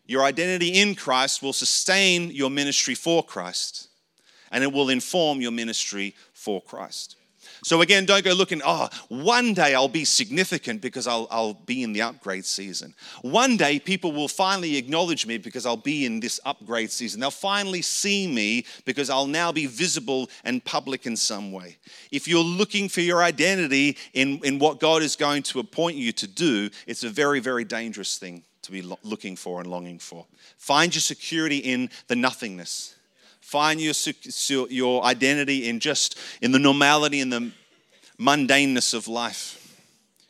[0.05, 3.89] Your identity in Christ will sustain your ministry for Christ.
[4.51, 7.17] and it will inform your ministry for Christ.
[7.63, 11.84] So again, don't go looking, oh, one day I'll be significant because I'll, I'll be
[11.84, 12.93] in the upgrade season.
[13.22, 17.19] One day people will finally acknowledge me because I'll be in this upgrade season.
[17.19, 21.78] They'll finally see me because I'll now be visible and public in some way.
[22.12, 26.12] If you're looking for your identity in, in what God is going to appoint you
[26.13, 30.26] to do, it's a very, very dangerous thing to be looking for and longing for.
[30.58, 32.95] Find your security in the nothingness
[33.49, 33.93] find your,
[34.69, 37.51] your identity in just in the normality and the
[38.19, 39.55] mundaneness of life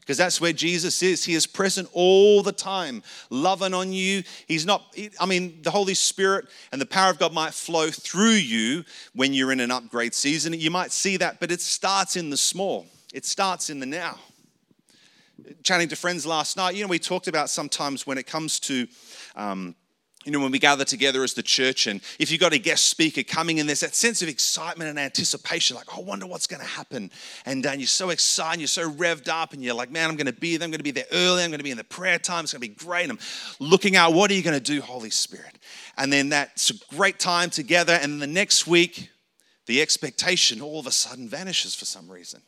[0.10, 1.24] because that's where Jesus is.
[1.24, 4.24] He is present all the time, loving on you.
[4.48, 8.32] He's not, I mean, the Holy Spirit and the power of God might flow through
[8.32, 10.54] you when you're in an upgrade season.
[10.54, 14.18] You might see that, but it starts in the small, it starts in the now.
[15.62, 18.88] Chatting to friends last night, you know, we talked about sometimes when it comes to,
[19.36, 19.76] um,
[20.26, 22.88] you know, when we gather together as the church, and if you've got a guest
[22.88, 26.46] speaker coming, and there's that sense of excitement and anticipation, like, oh, I wonder what's
[26.46, 27.10] going to happen.
[27.46, 30.28] And uh, you're so excited, you're so revved up, and you're like, man, I'm going
[30.28, 30.66] to be there.
[30.66, 31.44] I'm going to be there early.
[31.44, 32.44] I'm going to be in the prayer time.
[32.44, 33.10] It's going to be great.
[33.10, 33.20] I'm
[33.60, 35.58] looking out, what are you going to do, Holy Spirit?
[35.98, 37.94] And then that's a great time together.
[37.94, 39.10] And the next week,
[39.68, 42.42] the expectation all of a sudden vanishes for some reason.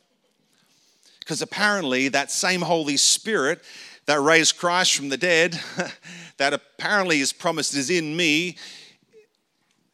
[1.20, 3.62] Because apparently, that same Holy Spirit
[4.06, 5.60] that raised Christ from the dead,
[6.36, 8.56] that apparently is promised is in me,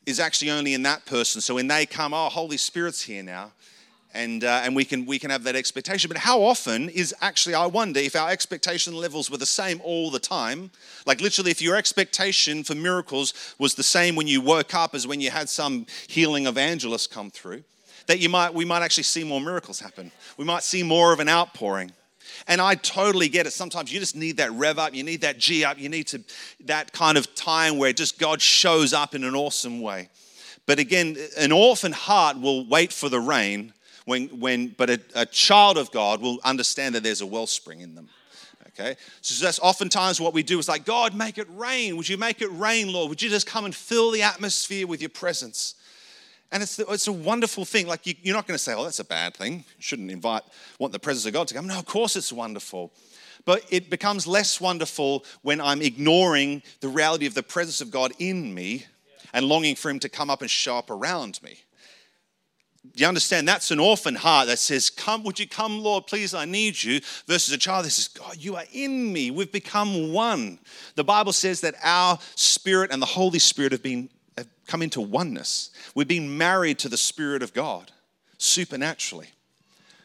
[0.07, 1.40] is actually only in that person.
[1.40, 3.53] So when they come, oh, Holy Spirit's here now.
[4.14, 6.09] And, uh, and we, can, we can have that expectation.
[6.09, 10.11] But how often is actually, I wonder if our expectation levels were the same all
[10.11, 10.71] the time?
[11.05, 15.07] Like, literally, if your expectation for miracles was the same when you woke up as
[15.07, 17.64] when you had some healing evangelist come through,
[18.07, 20.11] that you might, we might actually see more miracles happen.
[20.38, 21.92] We might see more of an outpouring.
[22.46, 23.52] And I totally get it.
[23.52, 26.22] Sometimes you just need that rev up, you need that G up, you need to
[26.64, 30.08] that kind of time where just God shows up in an awesome way.
[30.66, 33.72] But again, an orphan heart will wait for the rain
[34.04, 37.94] when, when but a, a child of God will understand that there's a wellspring in
[37.94, 38.08] them.
[38.68, 38.96] Okay?
[39.22, 41.96] So that's oftentimes what we do is like, God, make it rain.
[41.96, 43.08] Would you make it rain, Lord?
[43.08, 45.74] Would you just come and fill the atmosphere with your presence?
[46.50, 47.87] And it's, it's a wonderful thing.
[47.87, 49.64] Like, you, are not going to say, oh, that's a bad thing.
[49.78, 50.42] Shouldn't invite,
[50.78, 51.66] want the presence of God to come.
[51.66, 52.92] No, of course it's wonderful.
[53.44, 58.12] But it becomes less wonderful when I'm ignoring the reality of the presence of God
[58.18, 58.87] in me
[59.32, 61.58] and longing for Him to come up and show up around me.
[62.94, 63.46] Do you understand?
[63.46, 66.06] That's an orphan heart that says, Come, would you come, Lord?
[66.06, 67.00] Please, I need you.
[67.26, 69.30] Versus a child that says, God, you are in me.
[69.30, 70.58] We've become one.
[70.94, 74.08] The Bible says that our spirit and the Holy Spirit have been
[74.68, 75.70] come into oneness.
[75.96, 77.90] We've been married to the Spirit of God
[78.37, 79.31] supernaturally.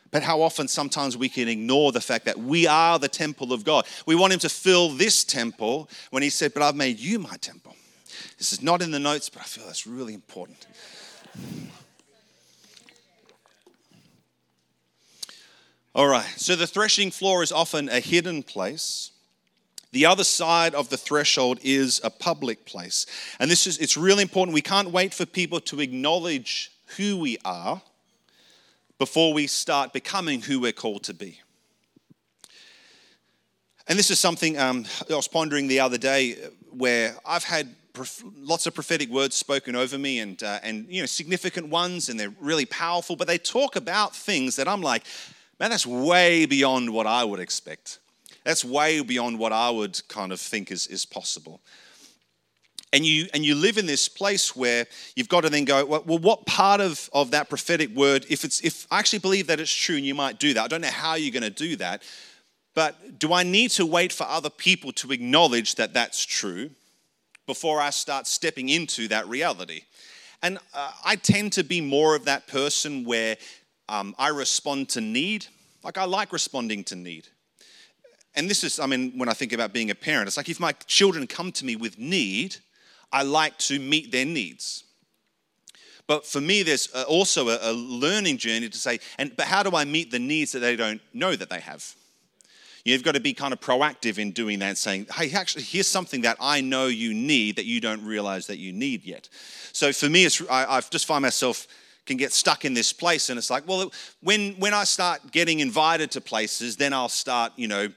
[0.10, 3.64] But how often sometimes we can ignore the fact that we are the temple of
[3.64, 3.86] God.
[4.06, 7.36] We want Him to fill this temple when He said, But I've made you my
[7.38, 7.76] temple.
[8.38, 10.68] This is not in the notes, but I feel that's really important.
[15.96, 19.13] All right, so the threshing floor is often a hidden place
[19.94, 23.06] the other side of the threshold is a public place.
[23.40, 24.56] And this is it's really important.
[24.56, 27.80] We can't wait for people to acknowledge who we are
[28.98, 31.42] before we start becoming who we're called to be.
[33.88, 36.38] And this is something um, I was pondering the other day
[36.72, 37.76] where I've had
[38.40, 42.20] lots of prophetic words spoken over me and, uh, and you know significant ones and
[42.20, 45.04] they're really powerful but they talk about things that i'm like
[45.60, 48.00] man that's way beyond what i would expect
[48.44, 51.62] that's way beyond what I would kind of think is, is possible.
[52.92, 56.04] And you, and you live in this place where you've got to then go, well,
[56.06, 59.60] well, what part of, of that prophetic word, if, it's, if I actually believe that
[59.60, 61.76] it's true and you might do that, I don't know how you're going to do
[61.78, 62.04] that,
[62.76, 66.70] but do I need to wait for other people to acknowledge that that's true
[67.48, 69.82] before I start stepping into that reality?
[70.44, 73.38] And uh, I tend to be more of that person where
[73.90, 75.48] um, I respond to need.
[75.84, 77.28] Like I like responding to need.
[78.36, 80.60] And this is, I mean, when I think about being a parent, it's like if
[80.60, 82.58] my children come to me with need,
[83.12, 84.84] I like to meet their needs.
[86.08, 89.86] But for me, there's also a, learning journey to say, and but how do I
[89.86, 91.96] meet the needs that they don't know that they have?
[92.84, 96.22] You've got to be kind of proactive in doing that, saying, hey, actually, here's something
[96.22, 99.30] that I know you need that you don't realize that you need yet.
[99.72, 101.68] So for me, it's, I, I just find myself
[102.06, 103.90] can get stuck in this place, and it's like, well,
[104.22, 107.88] when when I start getting invited to places, then I'll start, you know,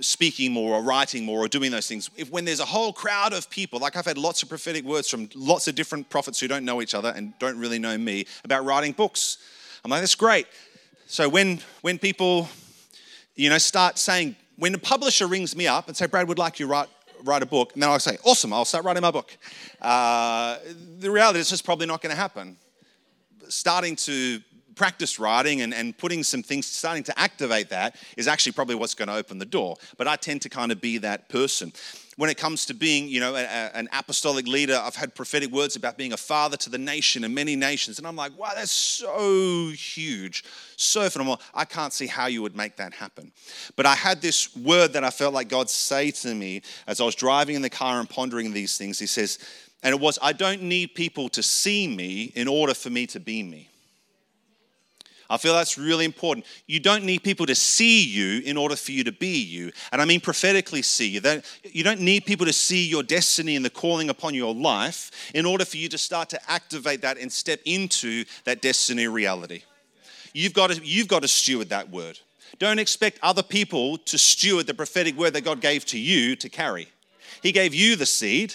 [0.00, 2.10] speaking more or writing more or doing those things.
[2.16, 5.08] If when there's a whole crowd of people, like I've had lots of prophetic words
[5.08, 8.26] from lots of different prophets who don't know each other and don't really know me
[8.44, 9.38] about writing books.
[9.84, 10.46] I'm like, that's great.
[11.06, 12.48] So when when people,
[13.34, 16.58] you know, start saying, when a publisher rings me up and say, Brad would like
[16.58, 16.88] you write
[17.24, 19.36] write a book, and then I'll say, awesome, I'll start writing my book.
[19.80, 20.58] Uh,
[20.98, 22.58] the reality is, it's probably not going to happen
[23.48, 24.40] starting to
[24.76, 28.94] practice writing and, and putting some things, starting to activate that is actually probably what's
[28.94, 29.76] going to open the door.
[29.96, 31.72] But I tend to kind of be that person.
[32.16, 35.50] When it comes to being, you know, a, a, an apostolic leader, I've had prophetic
[35.50, 37.98] words about being a father to the nation and many nations.
[37.98, 40.44] And I'm like, wow, that's so huge,
[40.76, 41.40] so phenomenal.
[41.52, 43.32] I can't see how you would make that happen.
[43.74, 47.04] But I had this word that I felt like God say to me as I
[47.04, 48.98] was driving in the car and pondering these things.
[48.98, 49.38] He says,
[49.82, 53.20] and it was, I don't need people to see me in order for me to
[53.20, 53.68] be me.
[55.28, 56.46] I feel that's really important.
[56.66, 59.72] You don't need people to see you in order for you to be you.
[59.92, 61.20] And I mean prophetically see you.
[61.64, 65.46] You don't need people to see your destiny and the calling upon your life in
[65.46, 69.62] order for you to start to activate that and step into that destiny reality.
[70.32, 72.20] You've got to, you've got to steward that word.
[72.58, 76.48] Don't expect other people to steward the prophetic word that God gave to you to
[76.48, 76.88] carry.
[77.42, 78.54] He gave you the seed.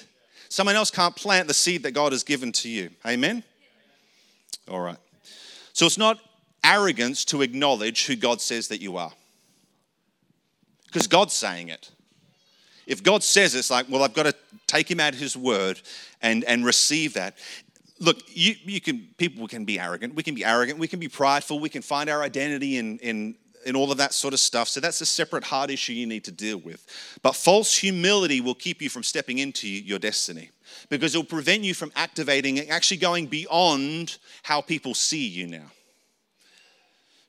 [0.50, 2.90] Someone else can't plant the seed that God has given to you.
[3.06, 3.44] Amen?
[4.70, 4.98] All right.
[5.74, 6.20] So it's not
[6.64, 9.12] arrogance to acknowledge who God says that you are.
[10.86, 11.90] Because God's saying it.
[12.86, 14.36] If God says it, it's like, well, I've got to
[14.68, 15.82] take him at his word
[16.22, 17.38] and, and receive that.
[18.00, 20.16] Look, you, you can people can be arrogant.
[20.16, 23.36] We can be arrogant, we can be prideful, we can find our identity in, in,
[23.66, 24.68] in all of that sort of stuff.
[24.68, 26.86] So that's a separate hard issue you need to deal with.
[27.22, 30.50] But false humility will keep you from stepping into your destiny
[30.90, 35.48] because it will prevent you from activating and actually going beyond how people see you
[35.48, 35.72] now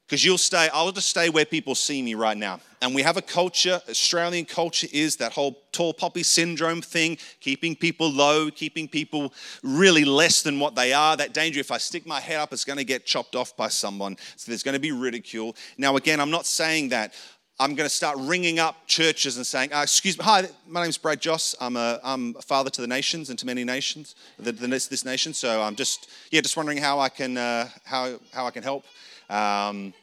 [0.07, 2.61] because you'll stay, I'll just stay where people see me right now.
[2.83, 7.77] And we have a culture, Australian culture is that whole tall poppy syndrome thing, keeping
[7.77, 9.33] people low, keeping people
[9.63, 11.17] really less than what they are.
[11.17, 13.69] That danger, if I stick my head up, it's going to get chopped off by
[13.69, 14.17] someone.
[14.37, 15.57] So there's going to be ridicule.
[15.79, 17.15] Now, again, I'm not saying that.
[17.61, 20.99] I'm going to start ringing up churches and saying, uh, Excuse me, hi, my name's
[20.99, 21.55] Brad Joss.
[21.61, 25.05] I'm a, I'm a father to the nations and to many nations, the, the, this
[25.05, 25.33] nation.
[25.33, 28.85] So I'm just, yeah, just wondering how I can, uh, how, how I can help.
[29.33, 29.95] Um,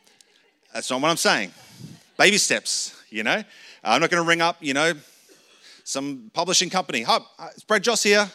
[0.74, 1.52] that's not what I'm saying.
[2.18, 3.44] Baby steps, you know.
[3.84, 4.94] I'm not going to ring up, you know,
[5.84, 7.04] some publishing company.
[7.04, 7.20] Hi,
[7.54, 8.28] it's Brad Joss here.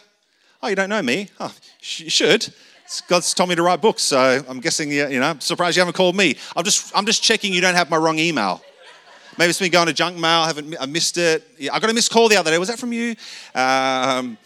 [0.63, 1.27] Oh, you don't know me?
[1.37, 1.53] Oh,
[1.97, 2.47] you should.
[3.09, 5.31] God's told me to write books, so I'm guessing you, you know.
[5.31, 6.37] I'm surprised you haven't called me.
[6.55, 8.61] I'm just, I'm just checking you don't have my wrong email.
[9.37, 10.41] Maybe it's been going to junk mail.
[10.41, 11.43] I haven't, I missed it.
[11.73, 12.57] I got a missed call the other day.
[12.57, 13.15] Was that from you?
[13.53, 14.37] Um,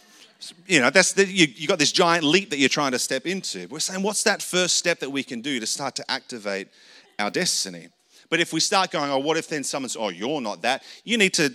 [0.68, 3.26] you know, that's the, you, you got this giant leap that you're trying to step
[3.26, 3.68] into.
[3.68, 6.70] We're saying, what's that first step that we can do to start to activate
[7.20, 7.90] our destiny.
[8.30, 11.18] But if we start going, oh, what if then someone's, oh, you're not that, you
[11.18, 11.50] need to,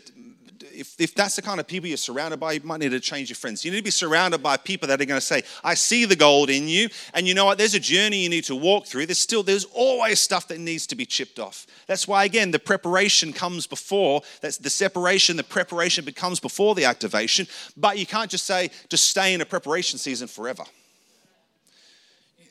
[0.72, 3.28] if, if that's the kind of people you're surrounded by, you might need to change
[3.28, 3.64] your friends.
[3.64, 6.16] You need to be surrounded by people that are going to say, I see the
[6.16, 6.88] gold in you.
[7.12, 7.58] And you know what?
[7.58, 9.06] There's a journey you need to walk through.
[9.06, 11.66] There's still, there's always stuff that needs to be chipped off.
[11.86, 16.84] That's why, again, the preparation comes before, that's the separation, the preparation becomes before the
[16.84, 17.46] activation.
[17.76, 20.64] But you can't just say, just stay in a preparation season forever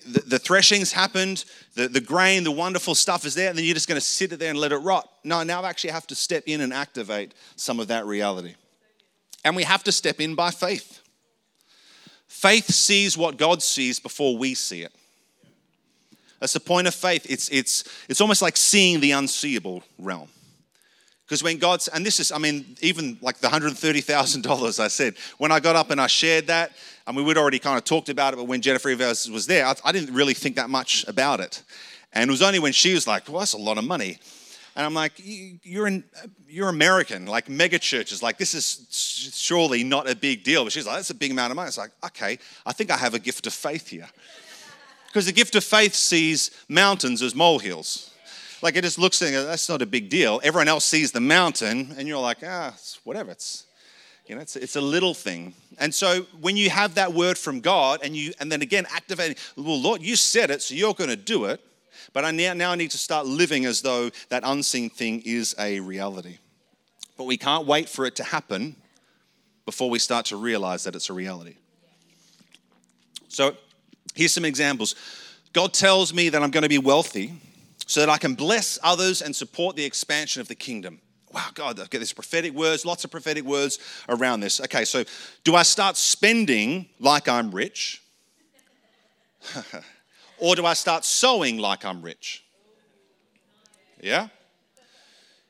[0.05, 1.45] the, the threshing's happened,
[1.75, 4.31] the, the grain, the wonderful stuff is there, and then you're just going to sit
[4.33, 5.09] it there and let it rot.
[5.23, 8.55] No, now I actually have to step in and activate some of that reality.
[9.45, 11.01] And we have to step in by faith.
[12.27, 14.93] Faith sees what God sees before we see it.
[16.39, 17.25] That's the point of faith.
[17.29, 20.29] It's, it's, it's almost like seeing the unseeable realm.
[21.25, 25.51] Because when God's, and this is, I mean, even like the $130,000 I said, when
[25.51, 26.73] I got up and I shared that,
[27.07, 29.75] I mean, we'd already kind of talked about it, but when Jennifer was there, I,
[29.85, 31.63] I didn't really think that much about it.
[32.13, 34.19] And it was only when she was like, well, that's a lot of money.
[34.75, 36.03] And I'm like, you're, in,
[36.47, 38.23] you're American, like mega churches.
[38.23, 40.63] Like, this is surely not a big deal.
[40.63, 41.67] But she's like, that's a big amount of money.
[41.67, 44.07] It's like, okay, I think I have a gift of faith here.
[45.07, 48.12] Because the gift of faith sees mountains as molehills.
[48.63, 50.39] Like it just looks like that's not a big deal.
[50.41, 53.31] Everyone else sees the mountain, and you're like, ah, it's whatever.
[53.31, 53.65] It's
[54.25, 55.53] you know, it's, it's a little thing.
[55.79, 59.35] And so when you have that word from God, and you and then again activating,
[59.57, 61.59] well, Lord, you said it, so you're going to do it.
[62.13, 65.81] But I now, now need to start living as though that unseen thing is a
[65.81, 66.37] reality.
[67.17, 68.77] But we can't wait for it to happen
[69.65, 71.55] before we start to realize that it's a reality.
[73.27, 73.57] So
[74.15, 74.95] here's some examples.
[75.51, 77.33] God tells me that I'm going to be wealthy
[77.93, 80.99] so that I can bless others and support the expansion of the kingdom.
[81.31, 83.77] Wow, God, I get these prophetic words, lots of prophetic words
[84.09, 84.59] around this.
[84.61, 85.03] Okay, so
[85.43, 88.01] do I start spending like I'm rich?
[90.39, 92.43] or do I start sowing like I'm rich?
[94.01, 94.29] Yeah?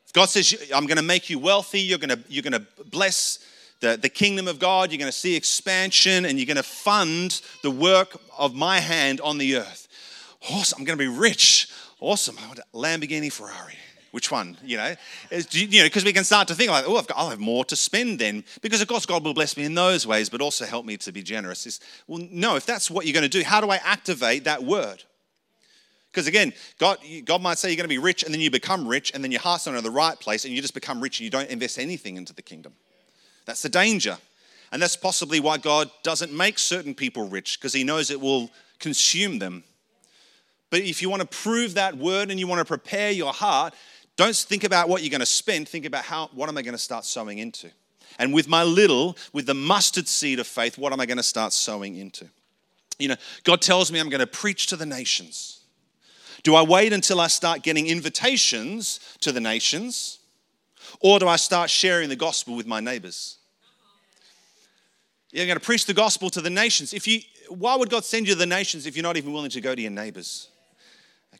[0.05, 2.83] If God says, I'm going to make you wealthy, you're going to, you're going to
[2.91, 3.39] bless
[3.79, 7.41] the, the kingdom of God, you're going to see expansion, and you're going to fund
[7.61, 9.87] the work of my hand on the earth.
[10.51, 11.69] Awesome, I'm going to be rich
[12.03, 12.37] awesome.
[12.39, 13.77] I want Lamborghini Ferrari.
[14.11, 14.57] Which one?
[14.63, 14.95] You know,
[15.49, 17.65] you know, because we can start to think like, oh, I've got, I'll have more
[17.65, 20.65] to spend then, because of course God will bless me in those ways, but also
[20.65, 21.65] help me to be generous.
[21.65, 22.55] Is well, no.
[22.55, 25.03] If that's what you're going to do, how do I activate that word?
[26.11, 28.87] Because again, God, God might say you're going to be rich and then you become
[28.87, 31.19] rich and then your heart's not in the right place and you just become rich
[31.19, 32.73] and you don't invest anything into the kingdom.
[33.45, 34.19] That's the danger.
[34.71, 38.51] And that's possibly why God doesn't make certain people rich because he knows it will
[38.77, 39.63] consume them.
[40.73, 43.75] But if you want to prove that word and you want to prepare your heart,
[44.15, 46.73] don't think about what you're going to spend, think about how what am I going
[46.73, 47.69] to start sowing into?
[48.17, 51.21] And with my little, with the mustard seed of faith, what am I going to
[51.21, 52.27] start sowing into?
[52.97, 55.59] You know, God tells me I'm going to preach to the nations.
[56.41, 60.17] Do I wait until I start getting invitations to the nations?
[61.01, 63.37] Or do I start sharing the gospel with my neighbors?
[65.29, 66.95] You're going to preach the gospel to the nations.
[66.95, 67.19] If you,
[67.49, 69.75] why would God send you to the nations if you're not even willing to go
[69.75, 70.49] to your neighbors?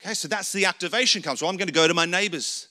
[0.04, 1.42] Okay, so that's the activation comes.
[1.42, 2.68] Well, I'm going to go to my neighbors,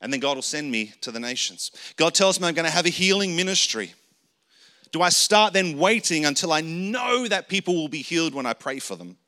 [0.00, 1.70] and then God will send me to the nations.
[1.96, 3.92] God tells me I'm going to have a healing ministry.
[4.90, 8.54] Do I start then waiting until I know that people will be healed when I
[8.54, 9.18] pray for them?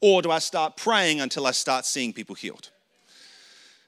[0.00, 2.70] Or do I start praying until I start seeing people healed?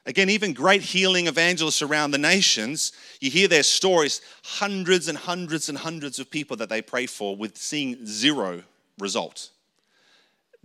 [0.05, 2.91] Again, even great healing evangelists around the nations,
[3.21, 7.33] you hear their stories hundreds and hundreds and hundreds of people that they pray for
[7.33, 8.63] with seeing zero
[8.99, 9.51] result.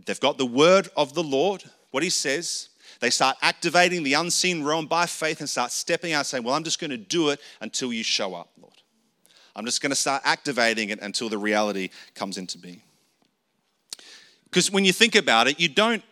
[0.04, 1.64] They've got the word of the Lord,
[1.96, 2.68] what he says.
[3.00, 6.62] They start activating the unseen realm by faith and start stepping out saying, Well, I'm
[6.62, 8.74] just going to do it until you show up, Lord.
[9.54, 12.82] I'm just going to start activating it until the reality comes into being.
[14.44, 16.02] Because when you think about it, you don't,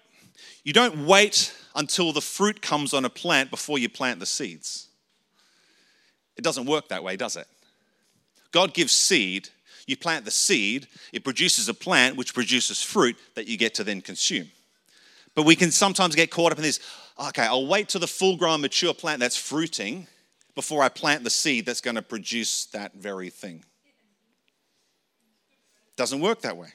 [0.63, 4.89] you don't wait until the fruit comes on a plant before you plant the seeds.
[6.39, 7.47] It doesn't work that way, does it?
[8.53, 9.51] God gives seed,
[9.87, 13.85] you plant the seed, it produces a plant which produces fruit that you get to
[13.85, 14.51] then consume.
[15.35, 16.81] But we can sometimes get caught up in this
[17.19, 20.07] okay, I'll wait till the full grown, mature plant that's fruiting
[20.55, 23.65] before I plant the seed that's going to produce that very thing.
[25.97, 26.69] Doesn't work that way.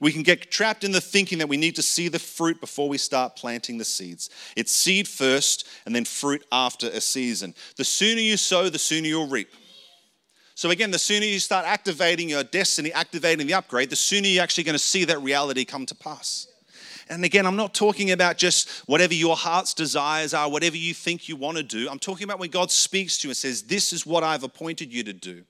[0.00, 2.88] We can get trapped in the thinking that we need to see the fruit before
[2.88, 4.30] we start planting the seeds.
[4.56, 7.54] It's seed first and then fruit after a season.
[7.76, 9.50] The sooner you sow, the sooner you'll reap.
[10.54, 14.42] So, again, the sooner you start activating your destiny, activating the upgrade, the sooner you're
[14.42, 16.48] actually going to see that reality come to pass.
[17.10, 21.28] And again, I'm not talking about just whatever your heart's desires are, whatever you think
[21.28, 21.88] you want to do.
[21.88, 24.92] I'm talking about when God speaks to you and says, This is what I've appointed
[24.92, 25.44] you to do.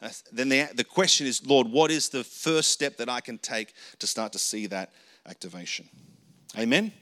[0.00, 3.38] Uh, then the, the question is, Lord, what is the first step that I can
[3.38, 4.92] take to start to see that
[5.26, 5.88] activation?
[6.56, 6.92] Amen?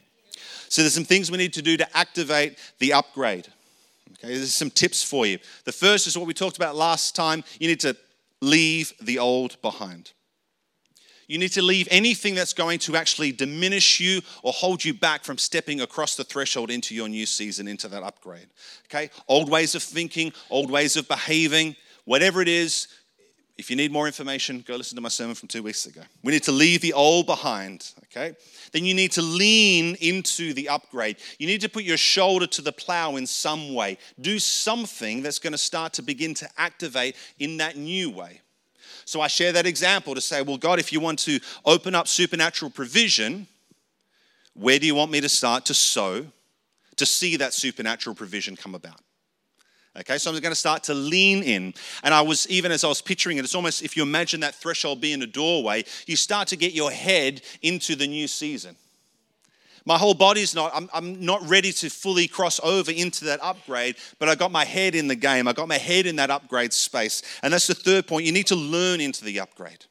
[0.69, 3.47] So there's some things we need to do to activate the upgrade.
[4.13, 5.39] Okay, there's some tips for you.
[5.65, 7.45] The first is what we talked about last time.
[7.61, 7.97] You need to
[8.41, 10.13] leave the old behind.
[11.27, 15.25] You need to leave anything that's going to actually diminish you or hold you back
[15.25, 18.47] from stepping across the threshold into your new season, into that upgrade.
[18.87, 19.11] Okay?
[19.29, 22.89] Old ways of thinking, old ways of behaving, whatever it is,
[23.59, 26.03] if you need more information, go listen to my sermon from two weeks ago.
[26.23, 28.37] We need to leave the old behind, okay?
[28.73, 31.17] Then you need to lean into the upgrade.
[31.39, 33.97] You need to put your shoulder to the plow in some way.
[34.21, 38.43] Do something that's going to start to begin to activate in that new way.
[39.07, 42.09] So I share that example to say, well, God, if you want to open up
[42.09, 43.47] supernatural provision,
[44.53, 46.27] where do you want me to start to sow
[46.97, 49.01] to see that supernatural provision come about?
[50.01, 51.73] Okay, so I'm going to start to lean in.
[52.03, 54.57] And I was, even as I was picturing it, it's almost if you imagine that
[54.57, 58.77] threshold being a doorway, you start to get your head into the new season.
[59.87, 63.95] My whole body's not, I'm, I'm not ready to fully cross over into that upgrade,
[64.19, 65.47] but I got my head in the game.
[65.47, 67.23] I got my head in that upgrade space.
[67.43, 68.27] And that's the third point.
[68.27, 69.87] You need to learn into the upgrade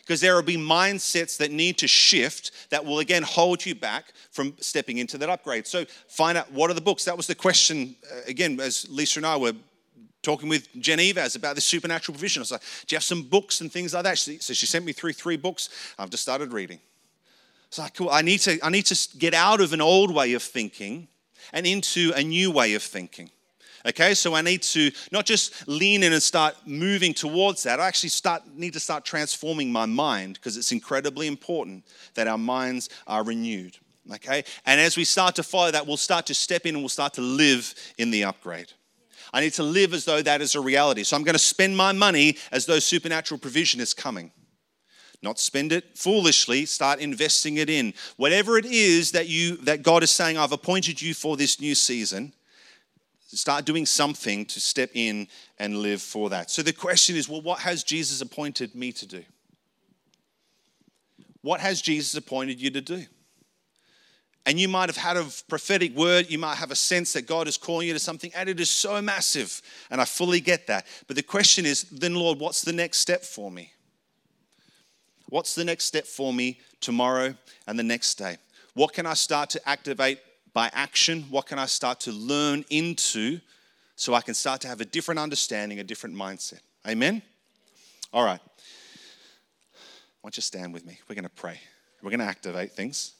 [0.00, 4.06] because there will be mindsets that need to shift that will again hold you back
[4.32, 5.68] from stepping into that upgrade.
[5.68, 7.04] So find out what are the books.
[7.04, 9.52] That was the question uh, again as Lisa and I were
[10.22, 12.40] talking with Jen Eivaz about this supernatural provision.
[12.40, 14.84] I was like, "Do you have some books and things like that?" So she sent
[14.84, 15.68] me through three books.
[15.96, 16.80] I've just started reading.
[17.70, 18.10] It's like, cool.
[18.10, 21.06] I need to I need to get out of an old way of thinking
[21.52, 23.30] and into a new way of thinking.
[23.86, 27.78] Okay, so I need to not just lean in and start moving towards that.
[27.78, 32.36] I actually start need to start transforming my mind because it's incredibly important that our
[32.36, 33.78] minds are renewed.
[34.12, 36.88] Okay, and as we start to follow that, we'll start to step in and we'll
[36.88, 38.72] start to live in the upgrade.
[39.32, 41.04] I need to live as though that is a reality.
[41.04, 44.32] So I'm going to spend my money as though supernatural provision is coming.
[45.22, 47.92] Not spend it foolishly, start investing it in.
[48.16, 51.74] Whatever it is that you that God is saying I've appointed you for this new
[51.74, 52.32] season,
[53.36, 56.50] Start doing something to step in and live for that.
[56.50, 59.22] So the question is well, what has Jesus appointed me to do?
[61.42, 63.04] What has Jesus appointed you to do?
[64.46, 67.46] And you might have had a prophetic word, you might have a sense that God
[67.46, 69.60] is calling you to something, and it is so massive.
[69.90, 70.86] And I fully get that.
[71.06, 73.72] But the question is then, Lord, what's the next step for me?
[75.30, 77.34] What's the next step for me tomorrow
[77.66, 78.36] and the next day?
[78.74, 80.18] What can I start to activate
[80.52, 81.22] by action?
[81.30, 83.40] What can I start to learn into
[83.94, 86.60] so I can start to have a different understanding, a different mindset?
[86.86, 87.22] Amen?
[88.12, 88.40] All right.
[90.20, 90.98] Why don't you stand with me?
[91.08, 91.60] We're going to pray.
[92.02, 93.12] We're going to activate things.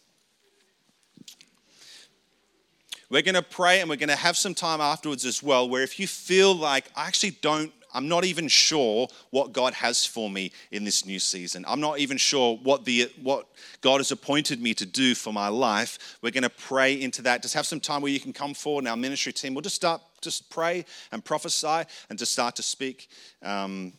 [3.08, 5.82] We're going to pray and we're going to have some time afterwards as well where
[5.82, 10.30] if you feel like I actually don't I'm not even sure what God has for
[10.30, 11.64] me in this new season.
[11.66, 13.49] I'm not even sure what the what
[13.80, 16.18] God has appointed me to do for my life.
[16.22, 17.43] We're going to pray into that.
[17.43, 19.76] Just have some time where you can come forward, and our ministry team will just
[19.76, 23.09] start, just pray and prophesy, and to start to speak
[23.43, 23.93] um,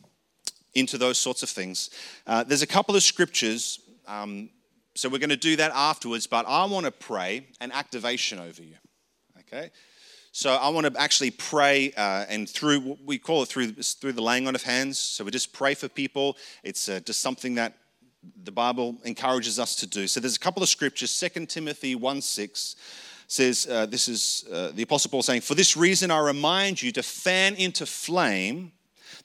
[0.74, 1.89] into those sorts of things.
[2.26, 3.80] Uh, there's a couple of scriptures.
[4.08, 4.50] Um,
[4.94, 8.62] so we're going to do that afterwards, but I want to pray an activation over
[8.62, 8.76] you.
[9.39, 9.72] Okay?
[10.34, 14.21] So I want to actually pray, uh, and through we call it through through the
[14.21, 14.97] laying on of hands.
[14.97, 16.38] So we just pray for people.
[16.63, 17.73] It's uh, just something that
[18.43, 20.07] the Bible encourages us to do.
[20.07, 21.11] So there's a couple of scriptures.
[21.11, 22.77] Second Timothy one six
[23.27, 26.93] says uh, this is uh, the Apostle Paul saying, "For this reason I remind you
[26.93, 28.71] to fan into flame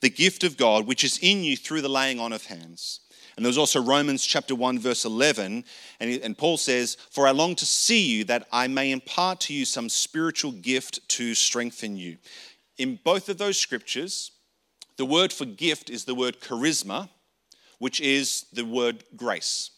[0.00, 3.00] the gift of God which is in you through the laying on of hands."
[3.36, 5.64] And there's also Romans chapter 1, verse 11.
[6.00, 9.54] And, and Paul says, For I long to see you that I may impart to
[9.54, 12.16] you some spiritual gift to strengthen you.
[12.78, 14.32] In both of those scriptures,
[14.96, 17.10] the word for gift is the word charisma,
[17.78, 19.70] which is the word grace.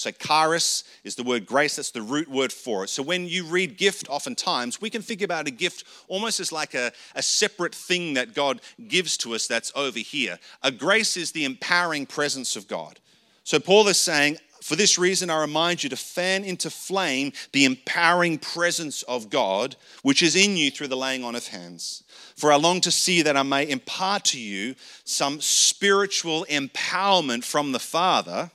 [0.00, 2.88] So, charis is the word grace, that's the root word for it.
[2.88, 6.72] So, when you read gift, oftentimes, we can think about a gift almost as like
[6.72, 10.38] a, a separate thing that God gives to us that's over here.
[10.62, 12.98] A grace is the empowering presence of God.
[13.44, 17.66] So, Paul is saying, for this reason, I remind you to fan into flame the
[17.66, 22.04] empowering presence of God, which is in you through the laying on of hands.
[22.36, 27.72] For I long to see that I may impart to you some spiritual empowerment from
[27.72, 28.50] the Father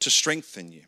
[0.00, 0.82] to strengthen you.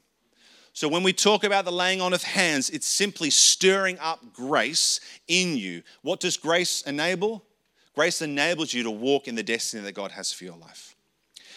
[0.72, 5.00] So, when we talk about the laying on of hands, it's simply stirring up grace
[5.26, 5.82] in you.
[6.02, 7.44] What does grace enable?
[7.94, 10.94] Grace enables you to walk in the destiny that God has for your life.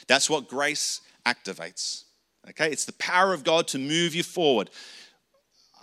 [0.08, 2.06] That's what grace activates.
[2.50, 4.70] Okay, it's the power of God to move you forward.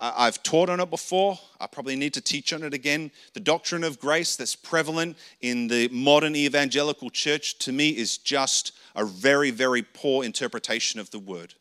[0.00, 1.38] I've taught on it before.
[1.60, 3.10] I probably need to teach on it again.
[3.32, 8.72] The doctrine of grace that's prevalent in the modern evangelical church to me is just
[8.94, 11.54] a very, very poor interpretation of the word.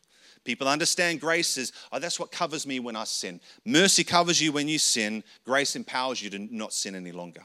[0.44, 3.40] People understand grace is, oh, that's what covers me when I sin.
[3.64, 7.42] Mercy covers you when you sin, grace empowers you to not sin any longer.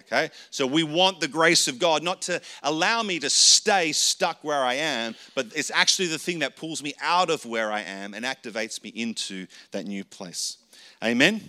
[0.00, 0.30] Okay?
[0.50, 4.62] So we want the grace of God not to allow me to stay stuck where
[4.62, 8.14] I am, but it's actually the thing that pulls me out of where I am
[8.14, 10.58] and activates me into that new place.
[11.04, 11.40] Amen?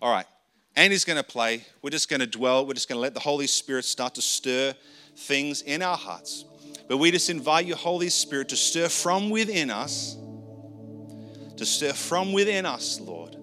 [0.00, 0.26] All right.
[0.76, 1.64] Andy's going to play.
[1.82, 2.66] We're just going to dwell.
[2.66, 4.74] We're just going to let the Holy Spirit start to stir
[5.16, 6.44] things in our hearts.
[6.88, 10.16] But we just invite you, Holy Spirit, to stir from within us,
[11.56, 13.36] to stir from within us, Lord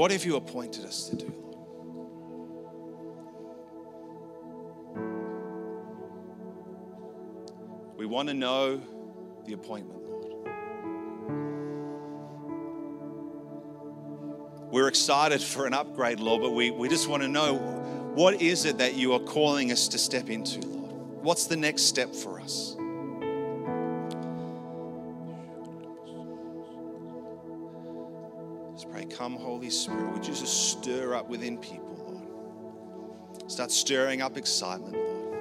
[0.00, 1.58] What have you appointed us to do, Lord?
[7.98, 8.80] We want to know
[9.44, 10.48] the appointment, Lord.
[14.72, 17.56] We're excited for an upgrade, Lord, but we, we just want to know
[18.14, 20.92] what is it that you are calling us to step into, Lord?
[21.22, 22.74] What's the next step for us?
[29.20, 33.52] Come, Holy Spirit, would you just stir up within people, Lord?
[33.52, 35.36] Start stirring up excitement, Lord.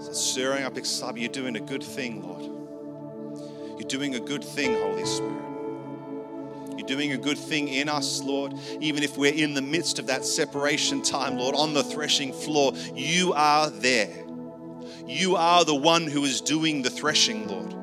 [0.00, 1.18] Start stirring up excitement.
[1.18, 2.44] You're doing a good thing, Lord.
[3.78, 5.44] You're doing a good thing, Holy Spirit.
[6.78, 8.54] You're doing a good thing in us, Lord.
[8.80, 12.72] Even if we're in the midst of that separation time, Lord, on the threshing floor,
[12.94, 14.24] you are there.
[15.06, 17.74] You are the one who is doing the threshing, Lord.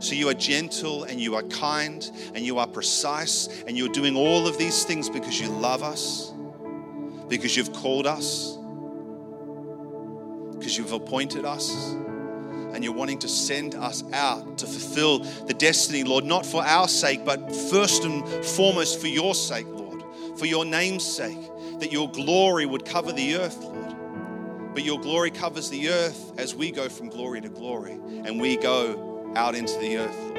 [0.00, 4.16] So you are gentle and you are kind and you are precise and you're doing
[4.16, 6.32] all of these things because you love us,
[7.28, 8.56] because you've called us,
[10.56, 11.70] because you've appointed us
[12.72, 16.88] and you're wanting to send us out to fulfill the destiny, Lord, not for our
[16.88, 20.02] sake, but first and foremost for your sake, Lord,
[20.38, 21.40] for your name's sake,
[21.80, 23.94] that your glory would cover the earth, Lord.
[24.72, 28.56] But your glory covers the earth as we go from glory to glory and we
[28.56, 30.30] go out into the earth.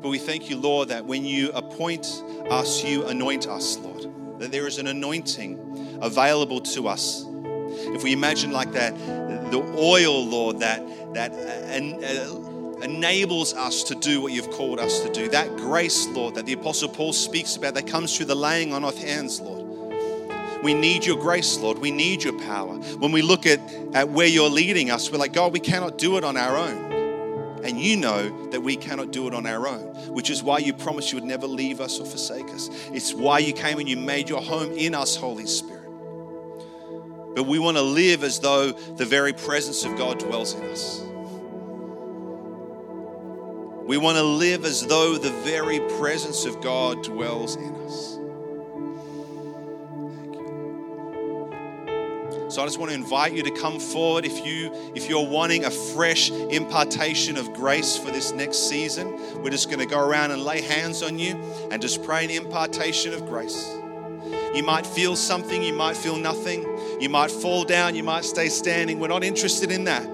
[0.00, 4.06] But we thank you, Lord, that when you appoint us, you anoint us, Lord.
[4.38, 7.24] That there is an anointing available to us.
[7.26, 10.82] If we imagine like that, the oil, Lord, that
[11.14, 15.28] that uh, enables us to do what you've called us to do.
[15.28, 18.84] That grace, Lord, that the Apostle Paul speaks about, that comes through the laying on
[18.84, 19.67] of hands, Lord.
[20.62, 21.78] We need your grace, Lord.
[21.78, 22.74] We need your power.
[22.74, 23.60] When we look at,
[23.94, 26.88] at where you're leading us, we're like, God, we cannot do it on our own.
[27.64, 30.72] And you know that we cannot do it on our own, which is why you
[30.72, 32.70] promised you would never leave us or forsake us.
[32.92, 35.78] It's why you came and you made your home in us, Holy Spirit.
[37.34, 41.00] But we want to live as though the very presence of God dwells in us.
[43.86, 48.17] We want to live as though the very presence of God dwells in us.
[52.48, 55.66] So I just want to invite you to come forward if you if you're wanting
[55.66, 59.42] a fresh impartation of grace for this next season.
[59.42, 61.34] We're just going to go around and lay hands on you
[61.70, 63.68] and just pray an impartation of grace.
[64.54, 66.64] You might feel something, you might feel nothing.
[67.00, 68.98] You might fall down, you might stay standing.
[68.98, 70.06] We're not interested in that.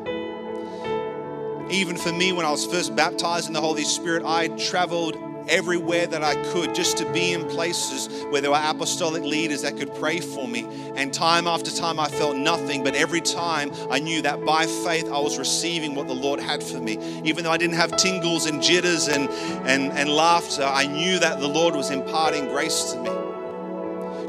[1.71, 5.17] Even for me, when I was first baptized in the Holy Spirit, I traveled
[5.49, 9.77] everywhere that I could just to be in places where there were apostolic leaders that
[9.77, 10.67] could pray for me.
[10.97, 15.07] And time after time, I felt nothing, but every time I knew that by faith
[15.07, 16.99] I was receiving what the Lord had for me.
[17.25, 19.29] Even though I didn't have tingles and jitters and,
[19.69, 23.11] and, and laughter, I knew that the Lord was imparting grace to me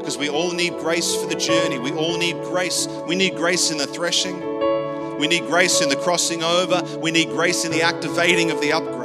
[0.06, 1.80] because we all need grace for the journey.
[1.80, 2.86] We all need grace.
[3.08, 4.38] We need grace in the threshing.
[5.18, 6.80] We need grace in the crossing over.
[6.98, 8.95] We need grace in the activating of the upgrade.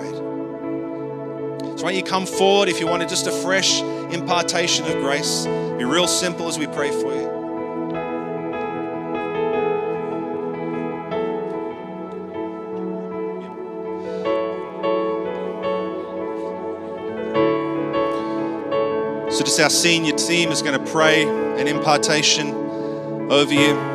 [1.81, 5.45] So, why don't you come forward if you wanted just a fresh impartation of grace?
[5.45, 7.25] Be real simple as we pray for you.
[19.31, 22.51] So, just our senior team is going to pray an impartation
[23.31, 23.90] over you.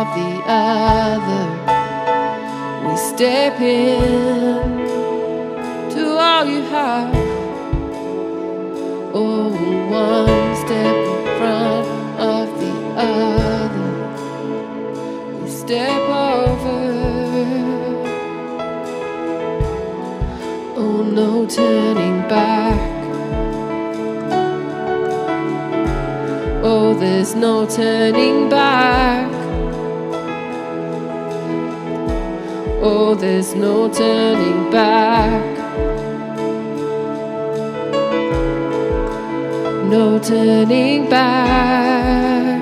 [0.00, 1.46] Of the other,
[2.86, 4.78] we step in
[5.90, 7.14] to all you have.
[9.12, 9.50] Oh,
[9.90, 11.86] one step in front
[12.18, 13.92] of the other,
[15.38, 16.80] we step over.
[20.82, 22.80] Oh, no turning back.
[26.64, 29.19] Oh, there's no turning back.
[33.40, 35.56] There's no turning back.
[39.88, 42.60] No turning back.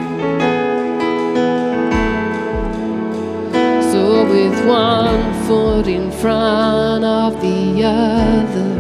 [3.90, 8.70] So, with one foot in front of the other,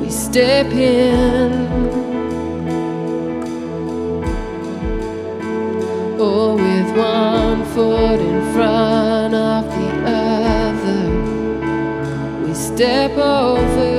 [0.00, 1.61] we step in.
[12.82, 13.92] Step over.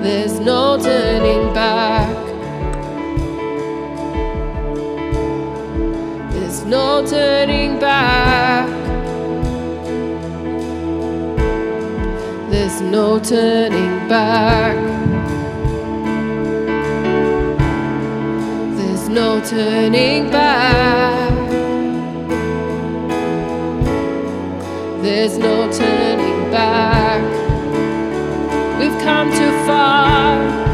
[0.00, 2.08] There's no turning back.
[6.32, 8.68] There's no turning back.
[12.52, 14.76] There's no turning back.
[18.76, 21.11] There's no turning back.
[25.02, 27.20] There's no turning back.
[28.78, 30.71] We've come too far.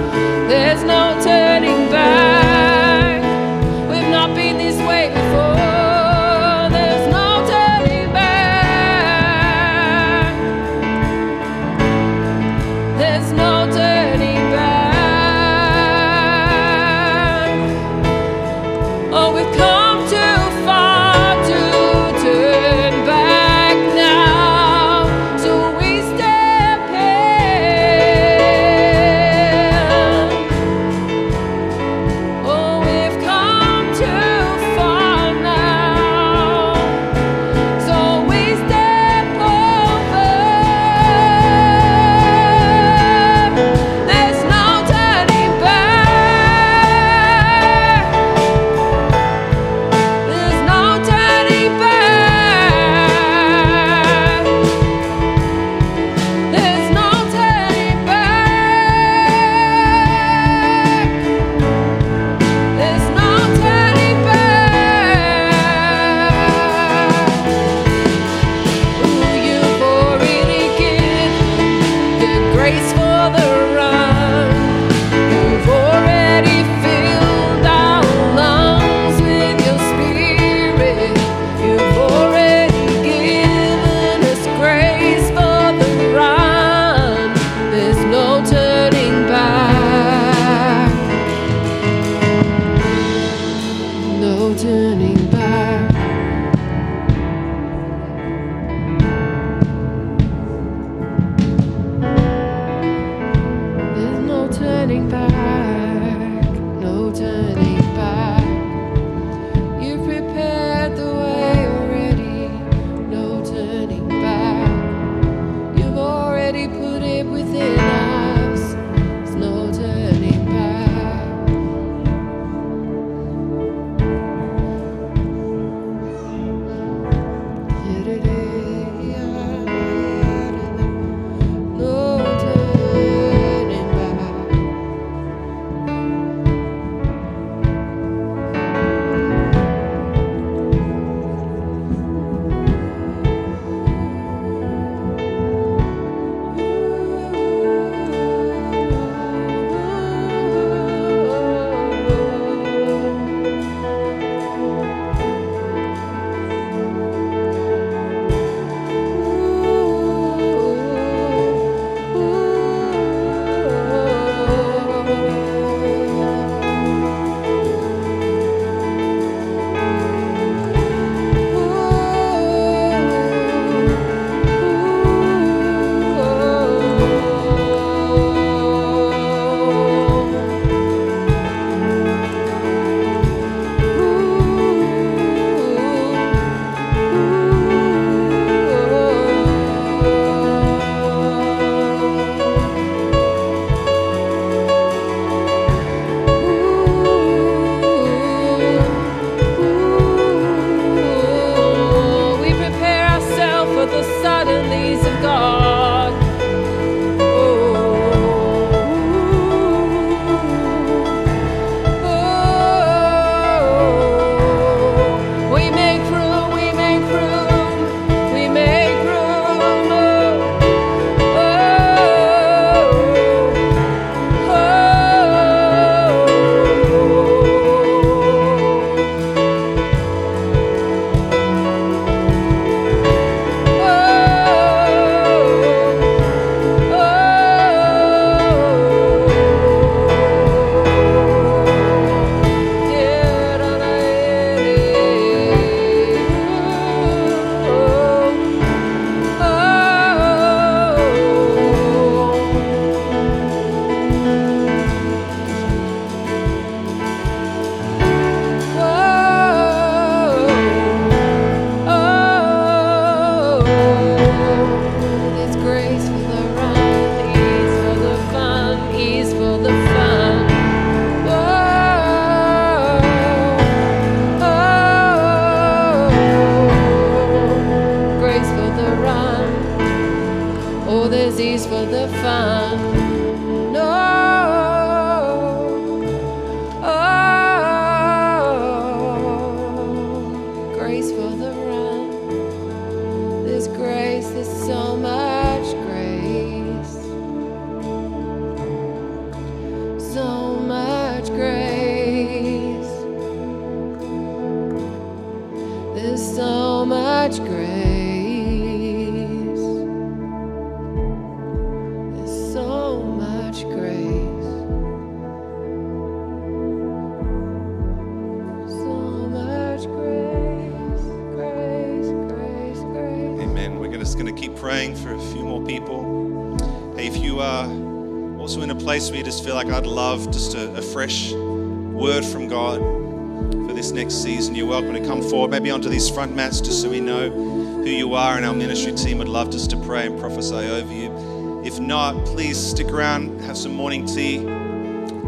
[336.18, 339.50] Front mats, just so we know who you are, and our ministry team would love
[339.50, 341.62] just to pray and prophesy over you.
[341.64, 344.38] If not, please stick around, have some morning tea,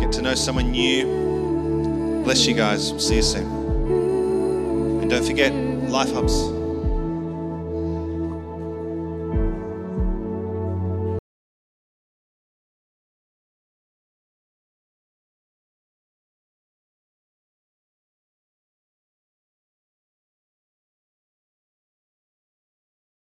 [0.00, 2.22] get to know someone new.
[2.24, 2.88] Bless you guys.
[2.98, 3.46] See you soon.
[5.02, 6.59] And don't forget, Life Hubs.